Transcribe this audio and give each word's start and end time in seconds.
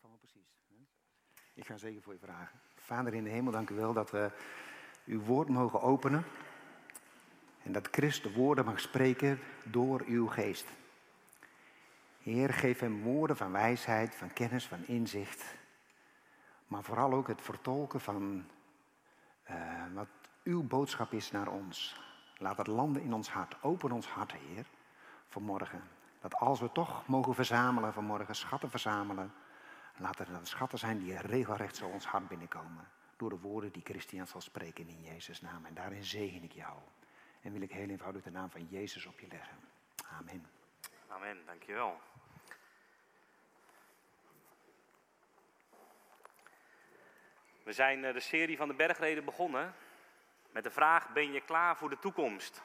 precies. 0.00 0.56
Ik 1.54 1.66
ga 1.66 1.76
zeker 1.76 2.02
voor 2.02 2.12
je 2.12 2.18
vragen. 2.18 2.60
Vader 2.74 3.14
in 3.14 3.24
de 3.24 3.30
hemel, 3.30 3.52
dank 3.52 3.70
u 3.70 3.74
wel 3.74 3.92
dat 3.92 4.10
we 4.10 4.30
uw 5.04 5.20
woord 5.20 5.48
mogen 5.48 5.82
openen. 5.82 6.24
En 7.62 7.72
dat 7.72 7.88
Christus 7.90 8.32
de 8.32 8.38
woorden 8.38 8.64
mag 8.64 8.80
spreken 8.80 9.38
door 9.64 10.02
uw 10.06 10.26
geest. 10.26 10.66
Heer, 12.18 12.52
geef 12.52 12.78
hem 12.78 13.02
woorden 13.02 13.36
van 13.36 13.52
wijsheid, 13.52 14.14
van 14.14 14.32
kennis, 14.32 14.66
van 14.66 14.86
inzicht. 14.86 15.54
Maar 16.66 16.82
vooral 16.82 17.12
ook 17.12 17.28
het 17.28 17.42
vertolken 17.42 18.00
van 18.00 18.44
uh, 19.50 19.84
wat 19.94 20.08
uw 20.42 20.62
boodschap 20.62 21.12
is 21.12 21.30
naar 21.30 21.48
ons. 21.48 22.00
Laat 22.38 22.58
het 22.58 22.66
landen 22.66 23.02
in 23.02 23.12
ons 23.12 23.30
hart. 23.30 23.62
Open 23.62 23.92
ons 23.92 24.06
hart, 24.06 24.32
Heer, 24.32 24.66
vanmorgen. 25.28 25.82
Dat 26.20 26.34
als 26.34 26.60
we 26.60 26.72
toch 26.72 27.06
mogen 27.06 27.34
verzamelen 27.34 27.92
vanmorgen, 27.92 28.34
schatten 28.34 28.70
verzamelen. 28.70 29.32
Laat 29.96 30.18
er 30.18 30.28
schatten 30.42 30.78
zijn 30.78 30.98
die 30.98 31.18
regelrecht 31.18 31.76
zo 31.76 31.86
ons 31.86 32.06
hart 32.06 32.28
binnenkomen. 32.28 32.88
Door 33.16 33.30
de 33.30 33.38
woorden 33.38 33.72
die 33.72 33.82
Christian 33.84 34.26
zal 34.26 34.40
spreken 34.40 34.88
in 34.88 35.02
Jezus' 35.02 35.40
naam. 35.40 35.64
En 35.64 35.74
daarin 35.74 36.04
zegen 36.04 36.42
ik 36.42 36.52
jou. 36.52 36.78
En 37.42 37.52
wil 37.52 37.60
ik 37.60 37.72
heel 37.72 37.88
eenvoudig 37.88 38.22
de 38.22 38.30
naam 38.30 38.50
van 38.50 38.66
Jezus 38.70 39.06
op 39.06 39.20
je 39.20 39.26
leggen. 39.26 39.58
Amen. 40.10 40.46
Amen, 41.08 41.46
dankjewel. 41.46 42.00
We 47.62 47.72
zijn 47.72 48.04
eh, 48.04 48.12
de 48.12 48.20
serie 48.20 48.56
van 48.56 48.68
de 48.68 48.74
bergreden 48.74 49.24
begonnen 49.24 49.74
met 50.50 50.64
de 50.64 50.70
vraag: 50.70 51.12
Ben 51.12 51.32
je 51.32 51.40
klaar 51.40 51.76
voor 51.76 51.90
de 51.90 51.98
toekomst? 51.98 52.62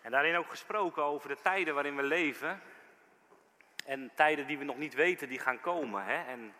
En 0.00 0.10
daarin 0.10 0.36
ook 0.36 0.50
gesproken 0.50 1.04
over 1.04 1.28
de 1.28 1.40
tijden 1.42 1.74
waarin 1.74 1.96
we 1.96 2.02
leven. 2.02 2.62
En 3.88 4.10
tijden 4.14 4.46
die 4.46 4.58
we 4.58 4.64
nog 4.64 4.76
niet 4.76 4.94
weten, 4.94 5.28
die 5.28 5.38
gaan 5.38 5.60
komen. 5.60 6.04
Hè? 6.04 6.24
En 6.24 6.54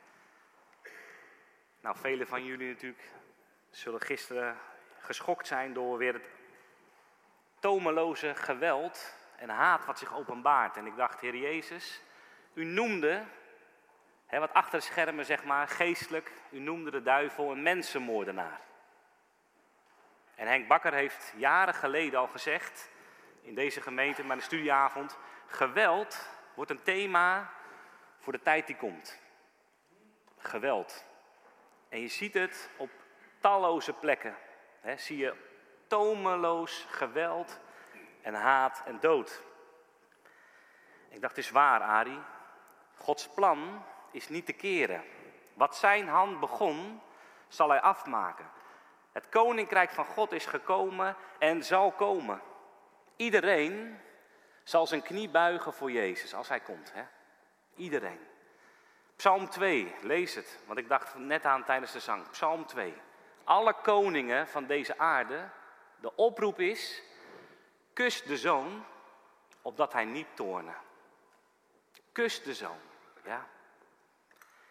nou, 1.80 1.96
velen 1.98 2.26
van 2.26 2.44
jullie 2.44 2.68
natuurlijk 2.68 3.10
zullen 3.70 4.00
gisteren 4.00 4.56
geschokt 4.98 5.46
zijn 5.46 5.72
door 5.72 5.98
weer 5.98 6.12
het 6.12 6.28
tomeloze 7.58 8.34
geweld 8.34 9.14
en 9.36 9.48
haat 9.48 9.84
wat 9.84 9.98
zich 9.98 10.14
openbaart. 10.14 10.76
En 10.76 10.86
ik 10.86 10.96
dacht, 10.96 11.20
Heer 11.20 11.36
Jezus, 11.36 12.02
u 12.54 12.64
noemde, 12.64 13.24
hè, 14.26 14.38
wat 14.38 14.52
achter 14.52 14.78
de 14.78 14.84
schermen 14.84 15.24
zeg 15.24 15.44
maar, 15.44 15.68
geestelijk, 15.68 16.32
u 16.50 16.58
noemde 16.58 16.90
de 16.90 17.02
duivel 17.02 17.50
een 17.50 17.62
mensenmoordenaar. 17.62 18.60
En 20.34 20.46
Henk 20.46 20.68
Bakker 20.68 20.92
heeft 20.92 21.32
jaren 21.36 21.74
geleden 21.74 22.18
al 22.18 22.28
gezegd, 22.28 22.90
in 23.40 23.54
deze 23.54 23.80
gemeente, 23.80 24.24
maar 24.24 24.36
de 24.36 24.42
studieavond, 24.42 25.18
geweld 25.46 26.36
wordt 26.58 26.72
een 26.72 26.82
thema 26.82 27.50
voor 28.18 28.32
de 28.32 28.42
tijd 28.42 28.66
die 28.66 28.76
komt. 28.76 29.18
Geweld. 30.38 31.04
En 31.88 32.00
je 32.00 32.08
ziet 32.08 32.34
het 32.34 32.70
op 32.76 32.90
talloze 33.40 33.92
plekken. 33.92 34.36
Zie 34.96 35.16
je 35.16 35.34
tomeloos 35.86 36.86
geweld 36.88 37.60
en 38.22 38.34
haat 38.34 38.82
en 38.86 39.00
dood. 39.00 39.42
Ik 41.08 41.20
dacht, 41.20 41.36
het 41.36 41.44
is 41.44 41.50
waar, 41.50 41.80
Ari. 41.80 42.22
Gods 42.96 43.28
plan 43.28 43.84
is 44.10 44.28
niet 44.28 44.46
te 44.46 44.52
keren. 44.52 45.04
Wat 45.54 45.76
zijn 45.76 46.08
hand 46.08 46.40
begon, 46.40 47.02
zal 47.48 47.68
hij 47.68 47.80
afmaken. 47.80 48.50
Het 49.12 49.28
koninkrijk 49.28 49.90
van 49.90 50.04
God 50.04 50.32
is 50.32 50.46
gekomen 50.46 51.16
en 51.38 51.64
zal 51.64 51.92
komen. 51.92 52.40
Iedereen 53.16 54.00
zal 54.68 54.86
zijn 54.86 55.02
knie 55.02 55.28
buigen 55.28 55.72
voor 55.72 55.90
Jezus 55.90 56.34
als 56.34 56.48
hij 56.48 56.60
komt. 56.60 56.92
Hè? 56.92 57.02
Iedereen. 57.74 58.20
Psalm 59.16 59.48
2, 59.48 59.94
lees 60.00 60.34
het, 60.34 60.58
want 60.66 60.78
ik 60.78 60.88
dacht 60.88 61.14
net 61.14 61.44
aan 61.44 61.64
tijdens 61.64 61.92
de 61.92 62.00
zang. 62.00 62.30
Psalm 62.30 62.66
2. 62.66 62.94
Alle 63.44 63.74
koningen 63.82 64.48
van 64.48 64.66
deze 64.66 64.98
aarde, 64.98 65.48
de 66.00 66.16
oproep 66.16 66.60
is, 66.60 67.02
kus 67.92 68.22
de 68.22 68.36
zoon, 68.36 68.84
opdat 69.62 69.92
hij 69.92 70.04
niet 70.04 70.28
toorne. 70.34 70.74
Kus 72.12 72.42
de 72.42 72.54
zoon, 72.54 72.80
ja. 73.24 73.46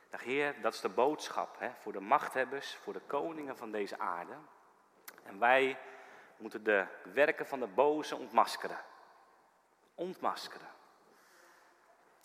Dag 0.10 0.24
Heer, 0.24 0.62
dat 0.62 0.74
is 0.74 0.82
de 0.82 0.90
boodschap 0.90 1.60
hè, 1.60 1.70
voor 1.80 1.92
de 1.92 2.00
machthebbers, 2.00 2.76
voor 2.76 2.94
de 2.94 3.02
koningen 3.08 3.58
van 3.58 3.72
deze 3.72 4.00
aarde. 4.00 4.34
En 5.24 5.40
wij 5.40 5.80
moeten 6.38 6.64
de 6.64 6.86
werken 7.14 7.48
van 7.48 7.60
de 7.60 7.68
boze 7.68 8.16
ontmaskeren. 8.16 8.80
Ontmaskeren. 9.98 10.68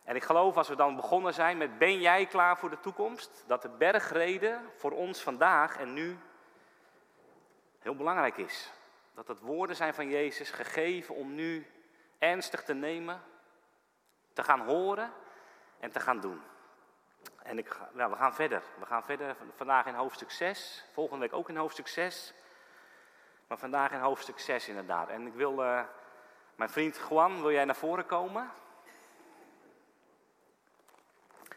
En 0.04 0.16
ik 0.16 0.22
geloof 0.22 0.56
als 0.56 0.68
we 0.68 0.76
dan 0.76 0.96
begonnen 0.96 1.34
zijn 1.34 1.58
met 1.58 1.78
ben 1.78 2.00
jij 2.00 2.26
klaar 2.26 2.58
voor 2.58 2.70
de 2.70 2.80
toekomst? 2.80 3.44
Dat 3.46 3.62
de 3.62 3.68
bergreden 3.68 4.70
voor 4.76 4.90
ons 4.90 5.22
vandaag 5.22 5.78
en 5.78 5.92
nu 5.92 6.18
heel 7.78 7.96
belangrijk 7.96 8.36
is. 8.36 8.72
Dat 9.14 9.28
het 9.28 9.40
woorden 9.40 9.76
zijn 9.76 9.94
van 9.94 10.08
Jezus 10.08 10.50
gegeven 10.50 11.14
om 11.14 11.34
nu 11.34 11.66
ernstig 12.18 12.64
te 12.64 12.74
nemen, 12.74 13.22
te 14.32 14.42
gaan 14.42 14.60
horen 14.60 15.12
en 15.80 15.90
te 15.90 16.00
gaan 16.00 16.20
doen. 16.20 16.42
En 17.42 17.58
ik, 17.58 17.76
nou, 17.92 18.10
we 18.10 18.16
gaan 18.16 18.34
verder. 18.34 18.62
We 18.78 18.86
gaan 18.86 19.04
verder 19.04 19.36
vandaag 19.54 19.86
in 19.86 19.94
hoofdstuk 19.94 20.30
6, 20.30 20.84
volgende 20.92 21.24
week 21.24 21.38
ook 21.38 21.48
in 21.48 21.56
hoofdstuk 21.56 21.88
6. 21.88 22.34
Maar 23.46 23.58
vandaag 23.58 23.90
in 23.90 24.00
hoofdstuk 24.00 24.38
6 24.38 24.68
inderdaad. 24.68 25.08
En 25.08 25.26
ik 25.26 25.34
wil, 25.34 25.64
uh, 25.64 25.82
mijn 26.54 26.70
vriend 26.70 27.00
Juan, 27.08 27.40
wil 27.40 27.52
jij 27.52 27.64
naar 27.64 27.76
voren 27.76 28.06
komen? 28.06 28.50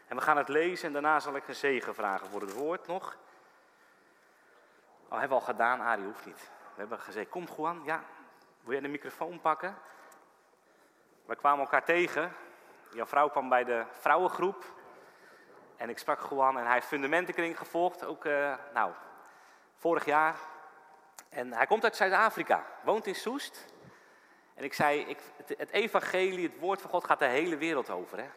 En 0.06 0.16
we 0.16 0.22
gaan 0.22 0.36
het 0.36 0.48
lezen 0.48 0.86
en 0.86 0.92
daarna 0.92 1.20
zal 1.20 1.36
ik 1.36 1.48
een 1.48 1.54
zegen 1.54 1.94
vragen 1.94 2.26
voor 2.26 2.40
het 2.40 2.52
woord 2.52 2.86
nog. 2.86 3.16
Oh, 5.08 5.18
hebben 5.18 5.28
we 5.28 5.44
al 5.44 5.50
gedaan, 5.50 5.80
Arie 5.80 6.04
hoeft 6.04 6.26
niet. 6.26 6.50
We 6.74 6.80
hebben 6.80 6.98
gezegd, 6.98 7.28
kom 7.28 7.46
Juan, 7.56 7.82
ja, 7.84 8.04
wil 8.60 8.72
jij 8.72 8.80
de 8.80 8.88
microfoon 8.88 9.40
pakken? 9.40 9.78
We 11.24 11.36
kwamen 11.36 11.60
elkaar 11.60 11.84
tegen. 11.84 12.32
Jouw 12.90 13.06
vrouw 13.06 13.28
kwam 13.28 13.48
bij 13.48 13.64
de 13.64 13.84
vrouwengroep. 13.92 14.64
En 15.76 15.88
ik 15.88 15.98
sprak 15.98 16.30
Juan 16.30 16.58
en 16.58 16.64
hij 16.64 16.74
heeft 16.74 16.86
fundamentenkring 16.86 17.58
gevolgd, 17.58 18.04
ook 18.04 18.24
uh, 18.24 18.54
nou, 18.74 18.92
vorig 19.74 20.04
jaar. 20.04 20.36
En 21.28 21.52
hij 21.52 21.66
komt 21.66 21.84
uit 21.84 21.96
Zuid-Afrika, 21.96 22.66
woont 22.82 23.06
in 23.06 23.14
Soest. 23.14 23.74
En 24.56 24.64
ik 24.64 24.72
zei, 24.72 25.00
ik, 25.00 25.18
het, 25.56 25.70
evangelie, 25.70 26.48
het 26.48 26.58
woord 26.58 26.80
van 26.80 26.90
God 26.90 27.04
gaat 27.04 27.18
de 27.18 27.24
hele 27.24 27.56
wereld 27.56 27.90
over. 27.90 28.18
Hè? 28.18 28.28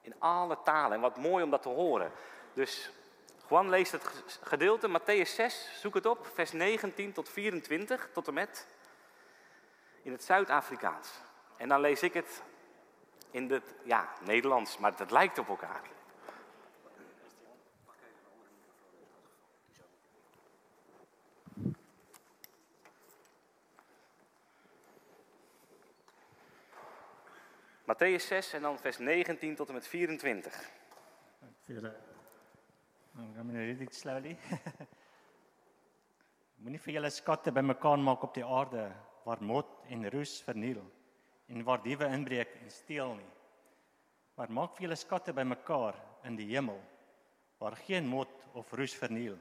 In 0.00 0.14
alle 0.18 0.58
talen. 0.64 0.92
En 0.92 1.00
wat 1.00 1.16
mooi 1.16 1.44
om 1.44 1.50
dat 1.50 1.62
te 1.62 1.68
horen. 1.68 2.12
Dus 2.52 2.90
Juan 3.48 3.68
leest 3.68 3.92
het 3.92 4.04
gedeelte, 4.42 5.00
Matthäus 5.00 5.34
6, 5.34 5.78
zoek 5.80 5.94
het 5.94 6.06
op, 6.06 6.30
vers 6.34 6.52
19 6.52 7.12
tot 7.12 7.28
24, 7.28 8.08
tot 8.12 8.28
en 8.28 8.34
met. 8.34 8.66
In 10.02 10.12
het 10.12 10.24
Zuid-Afrikaans. 10.24 11.10
En 11.56 11.68
dan 11.68 11.80
lees 11.80 12.02
ik 12.02 12.14
het 12.14 12.42
in 13.30 13.50
het 13.50 13.74
ja, 13.82 14.08
Nederlands, 14.24 14.78
maar 14.78 14.92
het 14.96 15.10
lijkt 15.10 15.38
op 15.38 15.48
elkaar. 15.48 15.82
Matthäus 27.88 28.26
6 28.28 28.52
en 28.52 28.62
dan 28.62 28.78
vers 28.78 28.98
19 28.98 29.54
tot 29.56 29.68
en 29.68 29.74
met 29.74 29.86
24. 29.88 30.70
I'm 31.68 33.34
going 33.34 33.52
to 33.52 33.58
read 33.58 33.80
it 33.80 33.94
slowly. 33.94 34.36
Moenie 36.60 36.80
vir 36.84 36.98
julle 36.98 37.10
skatte 37.10 37.52
bymekaar 37.54 37.96
maak 38.04 38.26
op 38.28 38.34
die 38.36 38.44
aarde 38.44 38.84
waar 39.24 39.40
mot 39.40 39.72
en 39.88 40.04
roes 40.12 40.34
verniel 40.44 40.82
en 41.48 41.64
waar 41.64 41.80
diewe 41.80 42.10
inbreek 42.12 42.58
en 42.60 42.70
steel 42.70 43.14
nie. 43.22 43.32
Maar 44.36 44.52
maak 44.52 44.76
vir 44.76 44.88
julle 44.88 45.00
skatte 45.00 45.32
bymekaar 45.32 45.96
in 46.28 46.36
die 46.36 46.50
hemel 46.52 46.84
waar 47.56 47.80
geen 47.88 48.04
mot 48.04 48.48
of 48.52 48.72
roes 48.76 48.92
verniel 49.00 49.40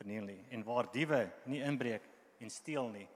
verniel 0.00 0.32
nie 0.32 0.40
en 0.48 0.64
waar 0.64 0.88
diewe 0.96 1.26
nie 1.44 1.60
inbreek 1.60 2.08
en 2.40 2.50
steel 2.50 2.88
nie. 2.88 3.08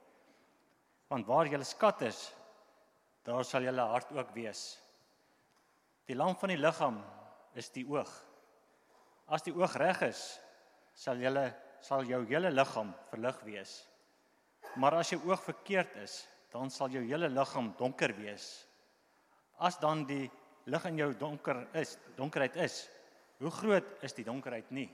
Want 1.08 1.32
waar 1.32 1.49
julle 1.49 1.64
skat 1.64 2.05
is, 2.12 2.26
daar 3.25 3.44
sal 3.44 3.65
julle 3.65 3.85
hart 3.88 4.12
ook 4.12 4.32
wees. 4.37 4.62
Die 6.05 6.17
lamp 6.17 6.38
van 6.43 6.53
die 6.53 6.61
liggaam 6.61 7.00
is 7.56 7.71
die 7.73 7.87
oog. 7.88 8.11
As 9.32 9.44
die 9.47 9.55
oog 9.56 9.76
reg 9.81 10.03
is, 10.11 10.23
sal 10.93 11.21
julle 11.23 11.49
sal 11.85 12.05
jou 12.09 12.23
hele 12.29 12.49
liggaam 12.53 12.94
verlig 13.11 13.41
wees. 13.44 13.73
Maar 14.81 15.00
as 15.03 15.11
jou 15.12 15.21
oog 15.29 15.43
verkeerd 15.44 15.97
is, 16.00 16.23
dan 16.53 16.71
sal 16.73 16.93
jou 16.93 17.03
hele 17.05 17.29
liggaam 17.29 17.73
donker 17.79 18.15
wees. 18.17 18.47
As 19.61 19.77
dan 19.82 20.06
die 20.09 20.31
lig 20.70 20.87
in 20.88 21.00
jou 21.03 21.11
donker 21.20 21.65
is, 21.77 21.97
donkerheid 22.17 22.56
is, 22.65 22.85
hoe 23.43 23.53
groot 23.53 24.05
is 24.06 24.17
die 24.17 24.25
donkerheid 24.25 24.70
nie? 24.73 24.88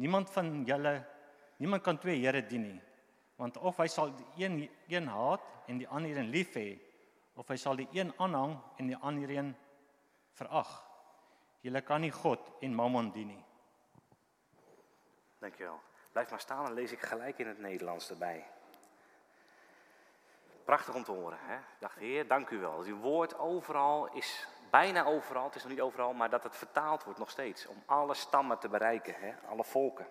Niemand 0.00 0.30
van 0.34 0.62
julle 0.68 0.98
niemand 1.62 1.84
kan 1.84 1.98
twee 2.00 2.18
here 2.18 2.42
dien 2.42 2.64
nie, 2.66 2.80
want 3.38 3.58
of 3.62 3.78
hy 3.78 3.86
sal 3.90 4.10
die 4.16 4.44
een 4.44 4.56
een 4.90 5.06
haat 5.08 5.44
en 5.70 5.78
die 5.78 5.88
ander 5.88 6.16
een 6.16 6.32
lief 6.32 6.56
hê, 6.58 6.74
of 7.34 7.48
hy 7.48 7.56
sal 7.56 7.76
die 7.76 7.88
een 7.92 8.12
aanhang 8.16 8.58
en 8.76 8.86
die 8.86 8.96
ander 8.96 9.30
een. 9.30 9.56
Julle 11.60 11.80
kan 11.80 12.00
nie 12.00 12.10
God 12.10 12.40
en 12.60 12.74
Mammon 12.74 13.10
dien 13.14 13.26
nie. 13.26 13.44
Dankjewel. 15.38 15.80
Blijf 16.12 16.30
maar 16.30 16.40
staan 16.40 16.66
en 16.66 16.72
lees 16.72 16.92
ik 16.92 17.00
gelijk 17.00 17.38
in 17.38 17.46
het 17.46 17.58
Nederlands 17.58 18.10
erbij. 18.10 18.46
Prachtig 20.64 20.94
om 20.94 21.04
te 21.04 21.12
horen. 21.12 21.38
Hè? 21.40 21.86
Heer, 21.94 22.28
dank 22.28 22.50
u 22.50 22.58
wel. 22.58 22.82
Uw 22.82 22.96
woord 22.96 23.38
overal 23.38 24.12
is, 24.12 24.48
bijna 24.70 25.04
overal, 25.04 25.44
het 25.44 25.54
is 25.54 25.62
nog 25.62 25.72
niet 25.72 25.80
overal, 25.80 26.12
maar 26.12 26.30
dat 26.30 26.42
het 26.42 26.56
vertaald 26.56 27.04
wordt 27.04 27.18
nog 27.18 27.30
steeds. 27.30 27.66
Om 27.66 27.82
alle 27.86 28.14
stammen 28.14 28.58
te 28.58 28.68
bereiken, 28.68 29.14
hè? 29.14 29.34
alle 29.48 29.64
volken. 29.64 30.06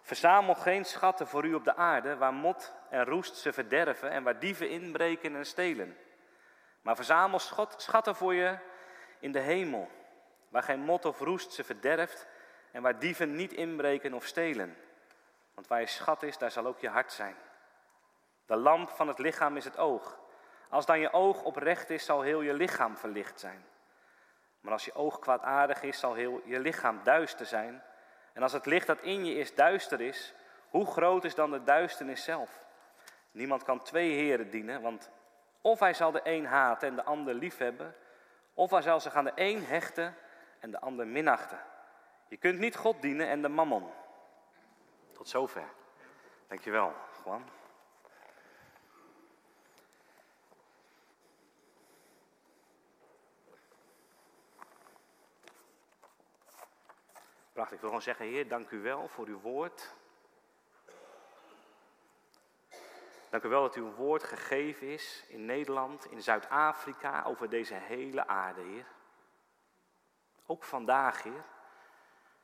Verzamel 0.00 0.54
geen 0.54 0.84
schatten 0.84 1.26
voor 1.26 1.44
u 1.44 1.54
op 1.54 1.64
de 1.64 1.76
aarde, 1.76 2.16
waar 2.16 2.34
mot 2.34 2.74
en 2.90 3.04
roest 3.04 3.36
ze 3.36 3.52
verderven 3.52 4.10
en 4.10 4.22
waar 4.22 4.38
dieven 4.38 4.70
inbreken 4.70 5.36
en 5.36 5.46
stelen. 5.46 5.96
Maar 6.84 6.96
verzamel 6.96 7.38
schatten 7.76 8.14
voor 8.14 8.34
je 8.34 8.56
in 9.18 9.32
de 9.32 9.38
hemel, 9.38 9.90
waar 10.48 10.62
geen 10.62 10.80
mot 10.80 11.04
of 11.04 11.20
roest 11.20 11.52
ze 11.52 11.64
verderft 11.64 12.26
en 12.70 12.82
waar 12.82 12.98
dieven 12.98 13.34
niet 13.34 13.52
inbreken 13.52 14.14
of 14.14 14.24
stelen. 14.24 14.76
Want 15.54 15.66
waar 15.66 15.80
je 15.80 15.86
schat 15.86 16.22
is, 16.22 16.38
daar 16.38 16.50
zal 16.50 16.66
ook 16.66 16.80
je 16.80 16.88
hart 16.88 17.12
zijn. 17.12 17.36
De 18.46 18.56
lamp 18.56 18.90
van 18.90 19.08
het 19.08 19.18
lichaam 19.18 19.56
is 19.56 19.64
het 19.64 19.78
oog. 19.78 20.18
Als 20.68 20.86
dan 20.86 21.00
je 21.00 21.12
oog 21.12 21.42
oprecht 21.42 21.90
is, 21.90 22.04
zal 22.04 22.22
heel 22.22 22.40
je 22.40 22.54
lichaam 22.54 22.96
verlicht 22.96 23.40
zijn. 23.40 23.64
Maar 24.60 24.72
als 24.72 24.84
je 24.84 24.94
oog 24.94 25.18
kwaadaardig 25.18 25.82
is, 25.82 25.98
zal 25.98 26.14
heel 26.14 26.40
je 26.44 26.60
lichaam 26.60 27.00
duister 27.02 27.46
zijn. 27.46 27.82
En 28.32 28.42
als 28.42 28.52
het 28.52 28.66
licht 28.66 28.86
dat 28.86 29.00
in 29.00 29.24
je 29.24 29.34
is 29.34 29.54
duister 29.54 30.00
is, 30.00 30.34
hoe 30.68 30.86
groot 30.86 31.24
is 31.24 31.34
dan 31.34 31.50
de 31.50 31.62
duisternis 31.62 32.24
zelf? 32.24 32.64
Niemand 33.30 33.62
kan 33.62 33.82
twee 33.82 34.12
heren 34.12 34.50
dienen, 34.50 34.82
want 34.82 35.10
of 35.64 35.78
hij 35.78 35.94
zal 35.94 36.10
de 36.10 36.20
een 36.22 36.46
haten 36.46 36.88
en 36.88 36.96
de 36.96 37.04
ander 37.04 37.34
liefhebben, 37.34 37.94
of 38.54 38.70
hij 38.70 38.82
zal 38.82 39.00
zich 39.00 39.14
aan 39.14 39.24
de 39.24 39.32
een 39.34 39.64
hechten 39.64 40.16
en 40.60 40.70
de 40.70 40.80
ander 40.80 41.06
minachten. 41.06 41.58
Je 42.28 42.36
kunt 42.36 42.58
niet 42.58 42.76
God 42.76 43.02
dienen 43.02 43.28
en 43.28 43.42
de 43.42 43.48
mammon. 43.48 43.90
Tot 45.12 45.28
zover. 45.28 45.64
Dankjewel, 46.46 46.92
Juan. 47.24 47.44
Prachtig. 57.52 57.74
Ik 57.74 57.80
wil 57.80 57.88
gewoon 57.88 58.02
zeggen, 58.02 58.26
Heer, 58.26 58.48
dank 58.48 58.70
u 58.70 58.82
wel 58.82 59.08
voor 59.08 59.26
uw 59.26 59.40
woord. 59.40 59.94
Dank 63.34 63.46
u 63.46 63.48
wel 63.48 63.62
dat 63.62 63.74
uw 63.74 63.94
woord 63.94 64.24
gegeven 64.24 64.86
is 64.86 65.24
in 65.28 65.44
Nederland, 65.44 66.10
in 66.10 66.22
Zuid-Afrika, 66.22 67.24
over 67.24 67.48
deze 67.48 67.74
hele 67.74 68.26
aarde, 68.26 68.60
Heer. 68.60 68.86
Ook 70.46 70.64
vandaag, 70.64 71.22
Heer. 71.22 71.44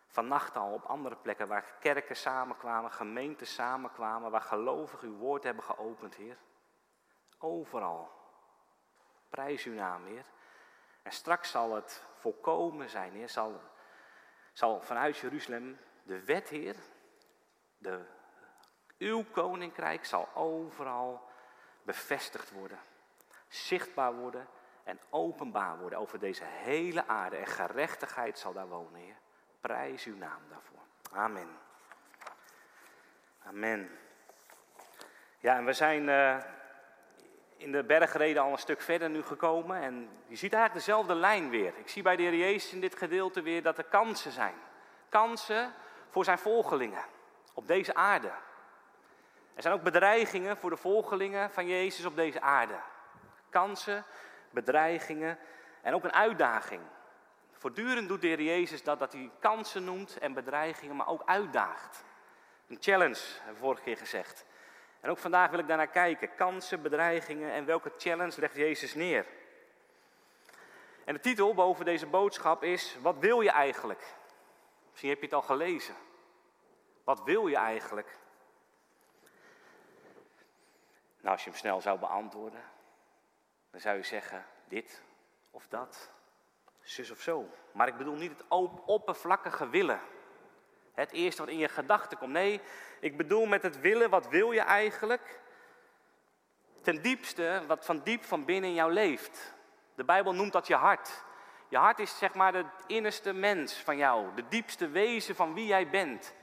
Vannacht 0.06 0.56
al 0.56 0.72
op 0.72 0.84
andere 0.84 1.16
plekken 1.16 1.48
waar 1.48 1.75
kerken 1.81 2.16
samenkwamen, 2.16 2.90
gemeenten 2.90 3.46
samenkwamen, 3.46 4.31
waar 4.31 4.40
gelovigen 4.40 5.08
uw 5.08 5.16
woord 5.16 5.42
hebben 5.42 5.64
geopend, 5.64 6.14
Heer. 6.14 6.37
Overal. 7.38 8.10
Prijs 9.28 9.64
uw 9.64 9.75
naam, 9.75 10.04
Heer. 10.04 10.25
En 11.02 11.12
straks 11.12 11.50
zal 11.50 11.75
het 11.75 12.04
volkomen 12.14 12.88
zijn, 12.88 13.12
Heer. 13.12 13.28
Zal, 13.28 13.60
zal 14.52 14.81
vanuit 14.81 15.16
Jeruzalem 15.16 15.78
de 16.02 16.25
wet, 16.25 16.48
Heer, 16.48 16.76
de, 17.78 18.04
uw 19.00 19.25
koninkrijk 19.31 20.05
zal 20.05 20.29
overal 20.35 21.29
bevestigd 21.82 22.50
worden. 22.50 22.79
Zichtbaar 23.49 24.14
worden 24.14 24.49
en 24.85 25.00
openbaar 25.11 25.79
worden 25.79 25.99
over 25.99 26.19
deze 26.19 26.44
hele 26.44 27.06
aarde. 27.06 27.37
En 27.37 27.47
gerechtigheid 27.47 28.38
zal 28.38 28.52
daar 28.52 28.69
wonen, 28.69 29.00
Heer. 29.00 29.17
Prijs 29.61 30.05
uw 30.05 30.17
naam 30.17 30.41
daarvoor. 30.49 30.79
Amen. 31.12 31.49
Amen. 33.47 33.99
Ja, 35.38 35.56
en 35.56 35.64
we 35.64 35.73
zijn 35.73 36.08
uh, 36.08 36.37
in 37.56 37.73
de 37.73 37.85
bergreden 37.85 38.43
al 38.43 38.52
een 38.52 38.58
stuk 38.58 38.81
verder 38.81 39.11
nu 39.11 39.23
gekomen. 39.23 39.82
En 39.82 40.08
je 40.26 40.37
ziet 40.37 40.52
eigenlijk 40.52 40.87
dezelfde 40.87 41.14
lijn 41.14 41.50
weer. 41.50 41.73
Ik 41.79 41.88
zie 41.88 42.02
bij 42.02 42.17
de 42.17 42.23
Heer 42.23 42.35
Jezus 42.35 42.73
in 42.73 42.81
dit 42.81 42.97
gedeelte 42.97 43.43
weer 43.43 43.62
dat 43.62 43.79
er 43.79 43.85
kansen 43.85 44.32
zijn. 44.32 44.55
Kansen 45.08 45.73
voor 46.08 46.25
zijn 46.25 46.38
volgelingen 46.38 47.05
op 47.55 47.67
deze 47.67 47.94
aarde. 47.94 48.32
Er 49.55 49.62
zijn 49.62 49.75
ook 49.75 49.82
bedreigingen 49.82 50.56
voor 50.56 50.70
de 50.70 50.76
volgelingen 50.76 51.50
van 51.50 51.67
Jezus 51.67 52.05
op 52.05 52.17
deze 52.17 52.41
aarde. 52.41 52.79
Kansen, 53.50 54.05
bedreigingen 54.50 55.38
en 55.82 55.94
ook 55.94 56.05
een 56.05 56.12
uitdaging. 56.12 56.82
Voortdurend 57.52 58.08
doet 58.08 58.20
de 58.20 58.26
Heer 58.26 58.43
Jezus 58.43 58.82
dat, 58.82 58.99
dat 58.99 59.12
hij 59.12 59.31
kansen 59.41 59.85
noemt 59.85 60.19
en 60.19 60.32
bedreigingen, 60.32 60.97
maar 60.97 61.08
ook 61.08 61.23
uitdaagt. 61.25 62.05
Een 62.69 62.76
challenge, 62.81 63.20
hebben 63.37 63.55
we 63.55 63.61
vorige 63.61 63.82
keer 63.82 63.97
gezegd. 63.97 64.44
En 65.00 65.11
ook 65.11 65.19
vandaag 65.19 65.50
wil 65.50 65.58
ik 65.58 65.69
daarnaar 65.69 65.87
kijken. 65.87 66.35
Kansen, 66.35 66.82
bedreigingen 66.82 67.52
en 67.52 67.64
welke 67.64 67.93
challenge 67.97 68.41
legt 68.41 68.55
Jezus 68.55 68.94
neer? 68.94 69.26
En 71.05 71.14
de 71.14 71.20
titel 71.20 71.55
boven 71.55 71.85
deze 71.85 72.06
boodschap 72.06 72.62
is: 72.62 72.97
Wat 73.02 73.19
wil 73.19 73.41
je 73.41 73.50
eigenlijk? 73.50 74.14
Misschien 74.91 75.11
heb 75.11 75.19
je 75.19 75.25
het 75.25 75.35
al 75.35 75.43
gelezen. 75.43 75.94
Wat 77.05 77.23
wil 77.23 77.47
je 77.47 77.56
eigenlijk? 77.56 78.19
Nou, 81.20 81.32
als 81.34 81.44
je 81.44 81.50
hem 81.50 81.58
snel 81.58 81.81
zou 81.81 81.99
beantwoorden, 81.99 82.62
dan 83.70 83.81
zou 83.81 83.96
je 83.96 84.02
zeggen: 84.02 84.46
dit 84.69 85.02
of 85.50 85.67
dat 85.69 86.11
zus 86.82 87.11
of 87.11 87.20
zo. 87.20 87.49
Maar 87.72 87.88
ik 87.88 87.96
bedoel 87.96 88.14
niet 88.14 88.31
het 88.31 88.44
oppervlakkige 88.84 89.69
willen. 89.69 90.00
Het 90.94 91.12
eerste 91.12 91.43
wat 91.43 91.50
in 91.50 91.58
je 91.58 91.69
gedachten 91.69 92.19
komt. 92.19 92.32
Nee, 92.32 92.61
ik 93.00 93.17
bedoel 93.17 93.46
met 93.46 93.62
het 93.62 93.81
willen, 93.81 94.11
wat 94.11 94.28
wil 94.28 94.52
je 94.52 94.61
eigenlijk? 94.61 95.40
Ten 96.82 97.02
diepste, 97.02 97.62
wat 97.66 97.84
van 97.84 98.00
diep 98.02 98.25
van 98.25 98.44
binnen 98.44 98.70
in 98.70 98.76
jou 98.76 98.93
leeft. 98.93 99.55
De 99.94 100.05
Bijbel 100.05 100.34
noemt 100.34 100.52
dat 100.52 100.66
je 100.66 100.75
hart. 100.75 101.25
Je 101.69 101.76
hart 101.76 101.99
is 101.99 102.19
zeg 102.19 102.34
maar 102.34 102.52
de 102.52 102.64
innerste 102.87 103.32
mens 103.32 103.75
van 103.75 103.96
jou, 103.96 104.34
de 104.34 104.49
diepste 104.49 104.88
wezen 104.88 105.34
van 105.34 105.55
wie 105.55 105.66
jij 105.66 105.90
bent. 105.90 106.34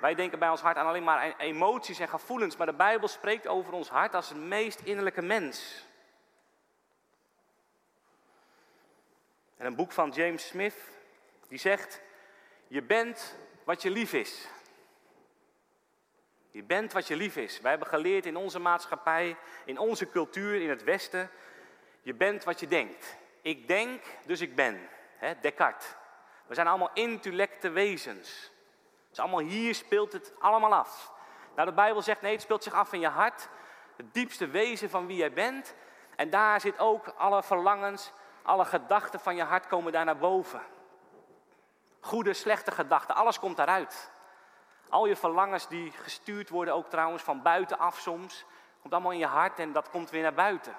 Wij 0.00 0.14
denken 0.14 0.38
bij 0.38 0.48
ons 0.48 0.60
hart 0.60 0.76
aan 0.76 0.86
alleen 0.86 1.04
maar 1.04 1.36
emoties 1.38 1.98
en 1.98 2.08
gevoelens, 2.08 2.56
maar 2.56 2.66
de 2.66 2.72
Bijbel 2.72 3.08
spreekt 3.08 3.46
over 3.46 3.72
ons 3.72 3.88
hart 3.88 4.14
als 4.14 4.30
een 4.30 4.48
meest 4.48 4.80
innerlijke 4.80 5.22
mens. 5.22 5.86
En 9.56 9.66
een 9.66 9.74
boek 9.74 9.92
van 9.92 10.10
James 10.10 10.46
Smith, 10.46 10.76
die 11.48 11.58
zegt, 11.58 12.00
je 12.66 12.82
bent 12.82 13.36
wat 13.64 13.82
je 13.82 13.90
lief 13.90 14.12
is. 14.12 14.48
Je 16.50 16.62
bent 16.62 16.92
wat 16.92 17.08
je 17.08 17.16
lief 17.16 17.36
is. 17.36 17.60
Wij 17.60 17.70
hebben 17.70 17.88
geleerd 17.88 18.26
in 18.26 18.36
onze 18.36 18.58
maatschappij, 18.58 19.36
in 19.64 19.78
onze 19.78 20.08
cultuur, 20.08 20.62
in 20.62 20.70
het 20.70 20.84
Westen, 20.84 21.30
je 22.02 22.14
bent 22.14 22.44
wat 22.44 22.60
je 22.60 22.66
denkt. 22.66 23.16
Ik 23.42 23.68
denk, 23.68 24.02
dus 24.26 24.40
ik 24.40 24.54
ben. 24.54 24.88
Descartes. 25.40 25.94
We 26.46 26.54
zijn 26.54 26.66
allemaal 26.66 26.90
intellecte 26.94 27.68
wezens. 27.68 28.50
Dus 29.10 29.18
allemaal 29.18 29.38
hier 29.38 29.74
speelt 29.74 30.12
het 30.12 30.32
allemaal 30.38 30.74
af. 30.74 31.12
Nou, 31.54 31.68
de 31.68 31.74
Bijbel 31.74 32.02
zegt 32.02 32.20
nee, 32.20 32.32
het 32.32 32.42
speelt 32.42 32.62
zich 32.62 32.72
af 32.72 32.92
in 32.92 33.00
je 33.00 33.08
hart. 33.08 33.48
Het 33.96 34.14
diepste 34.14 34.46
wezen 34.46 34.90
van 34.90 35.06
wie 35.06 35.16
jij 35.16 35.32
bent. 35.32 35.74
En 36.16 36.30
daar 36.30 36.60
zit 36.60 36.78
ook 36.78 37.08
alle 37.08 37.42
verlangens, 37.42 38.12
alle 38.42 38.64
gedachten 38.64 39.20
van 39.20 39.36
je 39.36 39.42
hart 39.42 39.66
komen 39.66 39.92
daar 39.92 40.04
naar 40.04 40.18
boven. 40.18 40.62
Goede, 42.00 42.34
slechte 42.34 42.70
gedachten, 42.70 43.14
alles 43.14 43.38
komt 43.38 43.56
daaruit. 43.56 44.10
Al 44.88 45.06
je 45.06 45.16
verlangens 45.16 45.68
die 45.68 45.90
gestuurd 45.90 46.48
worden, 46.48 46.74
ook 46.74 46.88
trouwens 46.88 47.22
van 47.22 47.42
buitenaf 47.42 47.98
soms, 47.98 48.44
komt 48.80 48.92
allemaal 48.92 49.12
in 49.12 49.18
je 49.18 49.26
hart 49.26 49.58
en 49.58 49.72
dat 49.72 49.90
komt 49.90 50.10
weer 50.10 50.22
naar 50.22 50.34
buiten. 50.34 50.76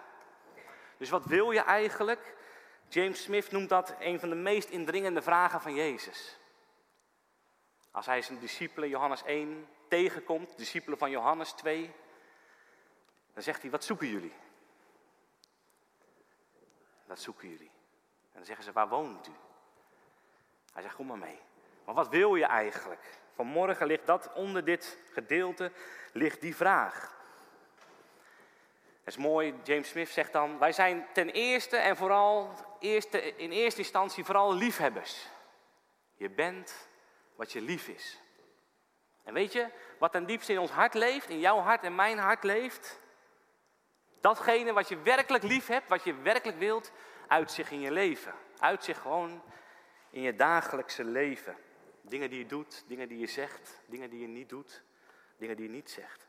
Dus 0.97 1.09
wat 1.09 1.25
wil 1.25 1.51
je 1.51 1.59
eigenlijk? 1.59 2.35
James 2.87 3.23
Smith 3.23 3.51
noemt 3.51 3.69
dat 3.69 3.95
een 3.99 4.19
van 4.19 4.29
de 4.29 4.35
meest 4.35 4.69
indringende 4.69 5.21
vragen 5.21 5.61
van 5.61 5.73
Jezus. 5.73 6.39
Als 7.91 8.05
hij 8.05 8.21
zijn 8.21 8.39
discipelen 8.39 8.89
Johannes 8.89 9.23
1 9.23 9.67
tegenkomt, 9.87 10.57
discipelen 10.57 10.97
van 10.97 11.09
Johannes 11.09 11.51
2, 11.51 11.93
dan 13.33 13.43
zegt 13.43 13.61
hij, 13.61 13.71
wat 13.71 13.83
zoeken 13.83 14.07
jullie? 14.07 14.33
Dat 17.05 17.19
zoeken 17.19 17.49
jullie. 17.49 17.71
En 18.21 18.37
dan 18.37 18.45
zeggen 18.45 18.63
ze, 18.63 18.71
waar 18.71 18.89
woont 18.89 19.27
u? 19.27 19.31
Hij 20.73 20.81
zegt, 20.81 20.95
kom 20.95 21.07
maar 21.07 21.17
mee. 21.17 21.39
Maar 21.85 21.95
wat 21.95 22.09
wil 22.09 22.35
je 22.35 22.45
eigenlijk? 22.45 23.19
Vanmorgen 23.33 23.87
ligt 23.87 24.05
dat 24.05 24.33
onder 24.33 24.65
dit 24.65 24.97
gedeelte, 25.11 25.71
ligt 26.13 26.41
die 26.41 26.55
vraag. 26.55 27.19
Dat 29.03 29.13
is 29.13 29.17
mooi, 29.17 29.55
James 29.63 29.89
Smith 29.89 30.09
zegt 30.09 30.31
dan, 30.31 30.57
wij 30.57 30.71
zijn 30.71 31.07
ten 31.13 31.29
eerste 31.29 31.77
en 31.77 31.97
vooral 31.97 32.53
eerste, 32.79 33.35
in 33.35 33.51
eerste 33.51 33.79
instantie 33.79 34.23
vooral 34.25 34.53
liefhebbers. 34.53 35.27
Je 36.15 36.29
bent 36.29 36.89
wat 37.41 37.51
je 37.51 37.61
lief 37.61 37.87
is. 37.87 38.21
En 39.23 39.33
weet 39.33 39.51
je, 39.51 39.67
wat 39.99 40.11
ten 40.11 40.25
diepste 40.25 40.53
in 40.53 40.59
ons 40.59 40.71
hart 40.71 40.93
leeft, 40.93 41.29
in 41.29 41.39
jouw 41.39 41.57
hart 41.57 41.83
en 41.83 41.95
mijn 41.95 42.17
hart 42.17 42.43
leeft, 42.43 42.99
Datgene 44.19 44.73
wat 44.73 44.89
je 44.89 45.01
werkelijk 45.01 45.43
lief 45.43 45.67
hebt, 45.67 45.89
wat 45.89 46.03
je 46.03 46.13
werkelijk 46.13 46.57
wilt, 46.57 46.91
uit 47.27 47.51
zich 47.51 47.71
in 47.71 47.79
je 47.79 47.91
leven. 47.91 48.33
Uit 48.59 48.83
zich 48.83 49.01
gewoon 49.01 49.43
in 50.09 50.21
je 50.21 50.35
dagelijkse 50.35 51.03
leven. 51.03 51.57
Dingen 52.01 52.29
die 52.29 52.39
je 52.39 52.45
doet, 52.45 52.83
dingen 52.87 53.07
die 53.07 53.19
je 53.19 53.27
zegt, 53.27 53.81
dingen 53.85 54.09
die 54.09 54.21
je 54.21 54.27
niet 54.27 54.49
doet, 54.49 54.83
dingen 55.37 55.55
die 55.55 55.65
je 55.65 55.71
niet 55.71 55.91
zegt. 55.91 56.27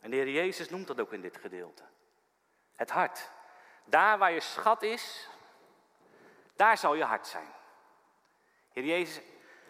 En 0.00 0.10
de 0.10 0.16
Heer 0.16 0.30
Jezus 0.30 0.68
noemt 0.68 0.86
dat 0.86 1.00
ook 1.00 1.12
in 1.12 1.20
dit 1.20 1.36
gedeelte. 1.36 1.82
Het 2.76 2.90
hart. 2.90 3.30
Daar 3.84 4.18
waar 4.18 4.32
je 4.32 4.40
schat 4.40 4.82
is, 4.82 5.28
daar 6.56 6.78
zal 6.78 6.94
je 6.94 7.04
hart 7.04 7.26
zijn. 7.26 7.55
Heer 8.76 8.84
Jezus 8.84 9.20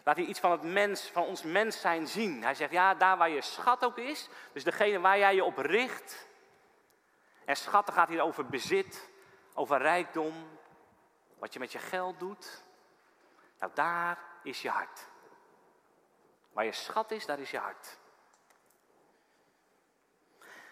laat 0.04 0.16
hier 0.16 0.26
iets 0.26 0.40
van, 0.40 0.50
het 0.50 0.62
mens, 0.62 1.10
van 1.10 1.22
ons 1.22 1.42
mens 1.42 1.80
zijn 1.80 2.06
zien. 2.06 2.42
Hij 2.42 2.54
zegt, 2.54 2.72
ja, 2.72 2.94
daar 2.94 3.16
waar 3.16 3.30
je 3.30 3.40
schat 3.40 3.84
ook 3.84 3.98
is, 3.98 4.28
dus 4.52 4.64
degene 4.64 5.00
waar 5.00 5.18
jij 5.18 5.34
je 5.34 5.44
op 5.44 5.58
richt. 5.58 6.28
En 7.44 7.56
schatten 7.56 7.94
gaat 7.94 8.08
hier 8.08 8.20
over 8.20 8.46
bezit, 8.46 9.08
over 9.54 9.78
rijkdom, 9.78 10.58
wat 11.38 11.52
je 11.52 11.58
met 11.58 11.72
je 11.72 11.78
geld 11.78 12.18
doet. 12.18 12.62
Nou, 13.58 13.72
daar 13.74 14.18
is 14.42 14.62
je 14.62 14.68
hart. 14.68 15.08
Waar 16.52 16.64
je 16.64 16.72
schat 16.72 17.10
is, 17.10 17.26
daar 17.26 17.38
is 17.38 17.50
je 17.50 17.58
hart. 17.58 17.98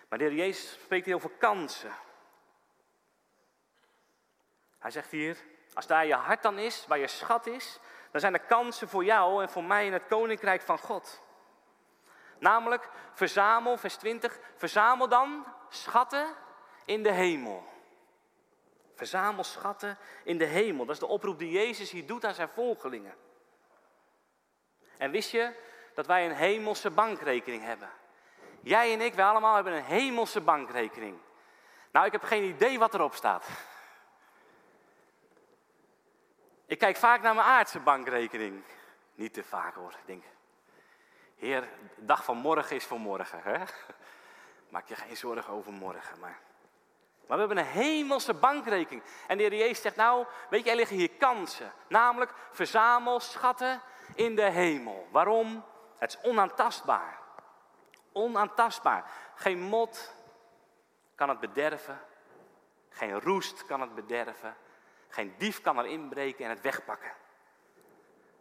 Maar 0.08 0.18
de 0.18 0.24
Heer 0.24 0.34
Jezus 0.34 0.72
spreekt 0.72 1.06
hier 1.06 1.14
over 1.14 1.30
kansen. 1.30 1.94
Hij 4.78 4.90
zegt 4.90 5.10
hier, 5.10 5.38
als 5.74 5.86
daar 5.86 6.06
je 6.06 6.14
hart 6.14 6.42
dan 6.42 6.58
is, 6.58 6.86
waar 6.86 6.98
je 6.98 7.06
schat 7.06 7.46
is, 7.46 7.80
dan 8.14 8.22
zijn 8.22 8.34
er 8.34 8.46
kansen 8.48 8.88
voor 8.88 9.04
jou 9.04 9.42
en 9.42 9.48
voor 9.48 9.64
mij 9.64 9.86
in 9.86 9.92
het 9.92 10.06
koninkrijk 10.06 10.62
van 10.62 10.78
God. 10.78 11.22
Namelijk, 12.38 12.88
verzamel, 13.12 13.76
vers 13.76 13.96
20, 13.96 14.38
verzamel 14.56 15.08
dan 15.08 15.44
schatten 15.68 16.26
in 16.84 17.02
de 17.02 17.10
hemel. 17.10 17.64
Verzamel 18.94 19.44
schatten 19.44 19.98
in 20.24 20.38
de 20.38 20.44
hemel. 20.44 20.84
Dat 20.84 20.94
is 20.94 21.00
de 21.00 21.06
oproep 21.06 21.38
die 21.38 21.50
Jezus 21.50 21.90
hier 21.90 22.06
doet 22.06 22.24
aan 22.24 22.34
zijn 22.34 22.48
volgelingen. 22.48 23.14
En 24.96 25.10
wist 25.10 25.30
je 25.30 25.52
dat 25.94 26.06
wij 26.06 26.24
een 26.24 26.36
hemelse 26.36 26.90
bankrekening 26.90 27.64
hebben? 27.64 27.90
Jij 28.60 28.92
en 28.92 29.00
ik, 29.00 29.14
wij 29.14 29.24
allemaal 29.24 29.54
hebben 29.54 29.72
een 29.72 29.84
hemelse 29.84 30.40
bankrekening. 30.40 31.18
Nou, 31.90 32.06
ik 32.06 32.12
heb 32.12 32.22
geen 32.22 32.44
idee 32.44 32.78
wat 32.78 32.94
erop 32.94 33.14
staat. 33.14 33.46
Ik 36.74 36.80
kijk 36.80 36.96
vaak 36.96 37.22
naar 37.22 37.34
mijn 37.34 37.46
aardse 37.46 37.80
bankrekening. 37.80 38.62
Niet 39.14 39.34
te 39.34 39.44
vaak 39.44 39.74
hoor. 39.74 39.90
Ik 39.90 40.06
denk, 40.06 40.24
Heer, 41.36 41.60
de 41.96 42.04
dag 42.04 42.24
van 42.24 42.36
morgen 42.36 42.76
is 42.76 42.84
voor 42.84 43.00
morgen. 43.00 43.40
Hè? 43.42 43.58
Maak 44.72 44.88
je 44.88 44.94
geen 44.94 45.16
zorgen 45.16 45.52
over 45.52 45.72
morgen. 45.72 46.20
Maar, 46.20 46.38
maar 47.26 47.38
we 47.38 47.44
hebben 47.46 47.58
een 47.58 47.64
hemelse 47.64 48.34
bankrekening. 48.34 49.02
En 49.26 49.36
de 49.36 49.42
Heer 49.42 49.54
Jezus 49.54 49.80
zegt, 49.80 49.96
nou, 49.96 50.26
weet 50.50 50.64
je, 50.64 50.70
er 50.70 50.76
liggen 50.76 50.96
hier 50.96 51.10
kansen. 51.10 51.72
Namelijk, 51.88 52.34
verzamel 52.50 53.20
schatten 53.20 53.80
in 54.14 54.36
de 54.36 54.50
hemel. 54.50 55.08
Waarom? 55.10 55.64
Het 55.98 56.10
is 56.10 56.28
onaantastbaar. 56.30 57.18
Onaantastbaar. 58.12 59.10
Geen 59.34 59.60
mot 59.60 60.14
kan 61.14 61.28
het 61.28 61.40
bederven. 61.40 62.00
Geen 62.88 63.20
roest 63.20 63.66
kan 63.66 63.80
het 63.80 63.94
bederven. 63.94 64.56
Geen 65.14 65.34
dief 65.38 65.60
kan 65.60 65.78
er 65.78 65.86
inbreken 65.86 66.44
en 66.44 66.50
het 66.50 66.60
wegpakken. 66.60 67.12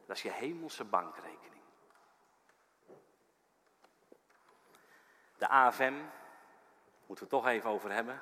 Dat 0.06 0.16
is 0.16 0.22
je 0.22 0.32
hemelse 0.32 0.84
bankrekening. 0.84 1.62
De 5.38 5.48
AFM, 5.48 5.94
moeten 7.06 7.28
we 7.28 7.36
het 7.36 7.44
toch 7.44 7.48
even 7.48 7.70
over 7.70 7.92
hebben. 7.92 8.22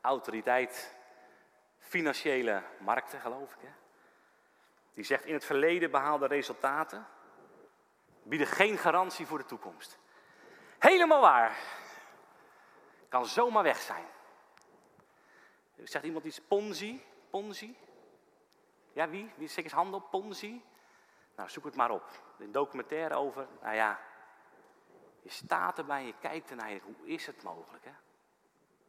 Autoriteit 0.00 0.96
Financiële 1.78 2.62
Markten, 2.78 3.20
geloof 3.20 3.54
ik. 3.54 3.60
Hè? 3.60 3.72
Die 4.92 5.04
zegt 5.04 5.24
in 5.24 5.34
het 5.34 5.44
verleden 5.44 5.90
behaalde 5.90 6.26
resultaten 6.26 7.06
bieden 8.22 8.46
geen 8.46 8.78
garantie 8.78 9.26
voor 9.26 9.38
de 9.38 9.44
toekomst. 9.44 9.98
Helemaal 10.78 11.20
waar. 11.20 11.56
Kan 13.08 13.26
zomaar 13.26 13.62
weg 13.62 13.80
zijn. 13.80 14.06
Zegt 15.82 16.04
iemand 16.04 16.24
iets 16.24 16.40
Ponzi? 16.40 17.12
Ponzi? 17.34 17.76
Ja, 18.92 19.08
wie? 19.08 19.32
Wie 19.36 19.48
steekt 19.48 19.66
eens 19.66 19.76
handen? 19.76 20.08
Ponzi? 20.08 20.64
Nou, 21.36 21.48
zoek 21.48 21.64
het 21.64 21.76
maar 21.76 21.90
op. 21.90 22.22
Een 22.38 22.52
documentaire 22.52 23.14
over, 23.14 23.46
nou 23.62 23.74
ja, 23.74 24.00
je 25.22 25.30
staat 25.30 25.78
erbij, 25.78 26.06
je 26.06 26.14
kijkt 26.20 26.50
ernaar, 26.50 26.78
hoe 26.80 27.06
is 27.06 27.26
het 27.26 27.42
mogelijk? 27.42 27.84
Hè? 27.84 27.92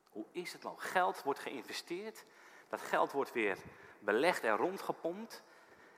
Hoe 0.10 0.26
is 0.32 0.54
het 0.54 0.64
mogelijk? 0.64 0.90
Geld 0.90 1.24
wordt 1.24 1.40
geïnvesteerd, 1.40 2.26
dat 2.68 2.82
geld 2.82 3.12
wordt 3.12 3.32
weer 3.32 3.58
belegd 4.00 4.44
en 4.44 4.56
rondgepompt. 4.56 5.44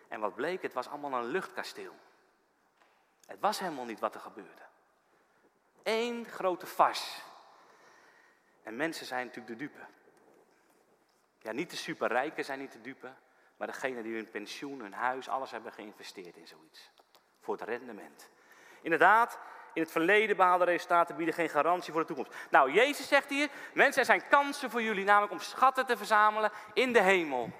En 0.08 0.20
wat 0.20 0.36
bleek, 0.36 0.62
het 0.62 0.74
was 0.74 0.88
allemaal 0.88 1.14
een 1.14 1.30
luchtkasteel. 1.30 1.96
Het 3.26 3.40
was 3.40 3.60
helemaal 3.60 3.86
niet 3.86 4.00
wat 4.00 4.16
er 4.16 4.22
gebeurde. 4.22 4.66
Eén 5.84 6.26
grote 6.26 6.66
fars. 6.66 7.22
En 8.64 8.76
mensen 8.76 9.06
zijn 9.06 9.26
natuurlijk 9.26 9.60
de 9.60 9.66
dupe. 9.66 9.86
Ja, 11.48 11.54
niet 11.54 11.70
de 11.70 11.76
superrijken 11.76 12.46
zijn 12.46 12.60
niet 12.60 12.72
de 12.72 12.82
dupe, 12.82 13.14
maar 13.58 13.68
degene 13.68 14.02
die 14.02 14.16
hun 14.16 14.30
pensioen, 14.30 14.80
hun 14.80 14.94
huis, 14.94 15.30
alles 15.30 15.52
hebben 15.52 15.72
geïnvesteerd 15.72 16.38
in 16.38 16.48
zoiets. 16.48 16.92
Voor 17.42 17.56
het 17.56 17.64
rendement. 17.64 18.30
Inderdaad, 18.82 19.40
in 19.74 19.82
het 19.82 19.92
verleden 19.92 20.36
behaalde 20.36 20.66
resultaten 20.66 21.16
bieden 21.16 21.34
geen 21.34 21.50
garantie 21.50 21.92
voor 21.92 22.02
de 22.02 22.08
toekomst. 22.08 22.34
Nou, 22.50 22.72
Jezus 22.72 23.08
zegt 23.08 23.30
hier, 23.30 23.50
mensen, 23.74 24.00
er 24.00 24.06
zijn 24.06 24.28
kansen 24.28 24.70
voor 24.70 24.82
jullie, 24.82 25.06
namelijk 25.06 25.32
om 25.32 25.40
schatten 25.40 25.86
te 25.86 25.98
verzamelen 25.98 26.52
in 26.74 26.94
de 26.94 27.02
hemel. 27.02 27.52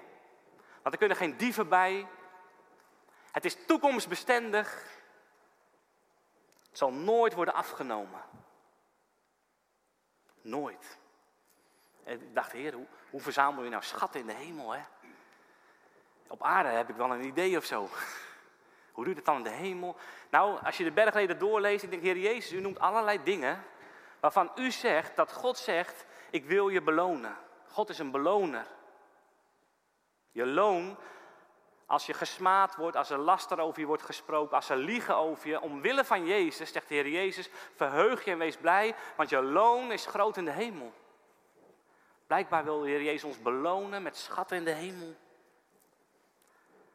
Want 0.82 0.94
er 0.94 0.98
kunnen 0.98 1.16
geen 1.16 1.36
dieven 1.36 1.68
bij. 1.68 2.06
Het 3.32 3.44
is 3.44 3.64
toekomstbestendig. 3.66 4.84
Het 6.68 6.78
zal 6.78 6.92
nooit 6.92 7.34
worden 7.34 7.54
afgenomen. 7.54 8.22
Nooit. 10.42 10.98
En 12.08 12.14
ik 12.14 12.34
dacht, 12.34 12.52
heer, 12.52 12.72
hoe, 12.72 12.86
hoe 13.10 13.20
verzamel 13.20 13.64
je 13.64 13.70
nou 13.70 13.82
schatten 13.82 14.20
in 14.20 14.26
de 14.26 14.32
hemel? 14.32 14.70
Hè? 14.70 14.80
Op 16.28 16.42
aarde 16.42 16.68
heb 16.68 16.88
ik 16.88 16.96
wel 16.96 17.12
een 17.12 17.24
idee 17.24 17.56
of 17.56 17.64
zo. 17.64 17.88
Hoe 18.92 19.04
doe 19.04 19.14
je 19.16 19.22
dat 19.22 19.34
dan 19.34 19.36
in 19.36 19.52
de 19.52 19.58
hemel? 19.58 19.96
Nou, 20.30 20.58
als 20.64 20.76
je 20.76 20.84
de 20.84 20.92
bergleden 20.92 21.38
doorleest, 21.38 21.82
ik 21.82 21.90
denk, 21.90 22.02
Heer 22.02 22.18
Jezus, 22.18 22.52
u 22.52 22.60
noemt 22.60 22.78
allerlei 22.78 23.22
dingen 23.22 23.64
waarvan 24.20 24.50
u 24.54 24.70
zegt 24.70 25.16
dat 25.16 25.32
God 25.32 25.58
zegt, 25.58 26.06
ik 26.30 26.44
wil 26.44 26.68
je 26.68 26.82
belonen. 26.82 27.36
God 27.66 27.88
is 27.88 27.98
een 27.98 28.10
beloner. 28.10 28.66
Je 30.32 30.46
loon, 30.46 30.96
als 31.86 32.06
je 32.06 32.14
gesmaad 32.14 32.76
wordt, 32.76 32.96
als 32.96 33.10
er 33.10 33.18
laster 33.18 33.60
over 33.60 33.80
je 33.80 33.86
wordt 33.86 34.02
gesproken, 34.02 34.56
als 34.56 34.68
er 34.68 34.76
liegen 34.76 35.16
over 35.16 35.48
je, 35.48 35.60
omwille 35.60 36.04
van 36.04 36.26
Jezus, 36.26 36.72
zegt 36.72 36.88
de 36.88 36.94
Heer 36.94 37.08
Jezus, 37.08 37.50
verheug 37.74 38.24
je 38.24 38.30
en 38.30 38.38
wees 38.38 38.56
blij, 38.56 38.94
want 39.16 39.28
je 39.28 39.42
loon 39.42 39.92
is 39.92 40.06
groot 40.06 40.36
in 40.36 40.44
de 40.44 40.50
hemel. 40.50 40.92
Blijkbaar 42.28 42.64
wil 42.64 42.80
de 42.80 42.88
Heer 42.88 43.02
Jezus 43.02 43.24
ons 43.24 43.42
belonen 43.42 44.02
met 44.02 44.16
schatten 44.16 44.56
in 44.56 44.64
de 44.64 44.70
hemel. 44.70 45.16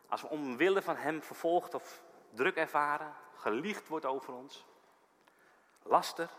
Als 0.07 0.21
we 0.21 0.27
omwille 0.27 0.81
van 0.81 0.95
Hem 0.95 1.21
vervolgd 1.21 1.73
of 1.73 2.03
druk 2.29 2.55
ervaren, 2.55 3.13
geliegd 3.35 3.87
wordt 3.87 4.05
over 4.05 4.33
ons, 4.33 4.65
laster. 5.83 6.29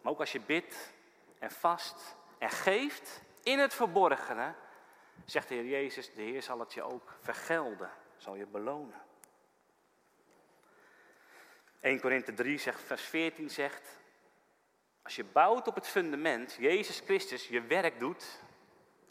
Maar 0.00 0.12
ook 0.12 0.20
als 0.20 0.32
je 0.32 0.40
bidt 0.40 0.92
en 1.38 1.50
vast 1.50 2.16
en 2.38 2.50
geeft 2.50 3.22
in 3.42 3.58
het 3.58 3.74
verborgene, 3.74 4.54
zegt 5.24 5.48
de 5.48 5.54
Heer 5.54 5.66
Jezus, 5.66 6.14
de 6.14 6.22
Heer 6.22 6.42
zal 6.42 6.58
het 6.58 6.72
je 6.72 6.82
ook 6.82 7.14
vergelden, 7.20 7.90
zal 8.16 8.34
je 8.34 8.46
belonen. 8.46 9.02
1 11.80 12.00
Korinthe 12.00 12.34
3 12.34 12.58
zegt, 12.58 12.80
vers 12.80 13.02
14 13.02 13.50
zegt, 13.50 13.98
als 15.06 15.16
je 15.16 15.24
bouwt 15.24 15.68
op 15.68 15.74
het 15.74 15.88
fundament, 15.88 16.56
Jezus 16.58 17.00
Christus, 17.00 17.48
je 17.48 17.60
werk 17.60 17.98
doet. 17.98 18.40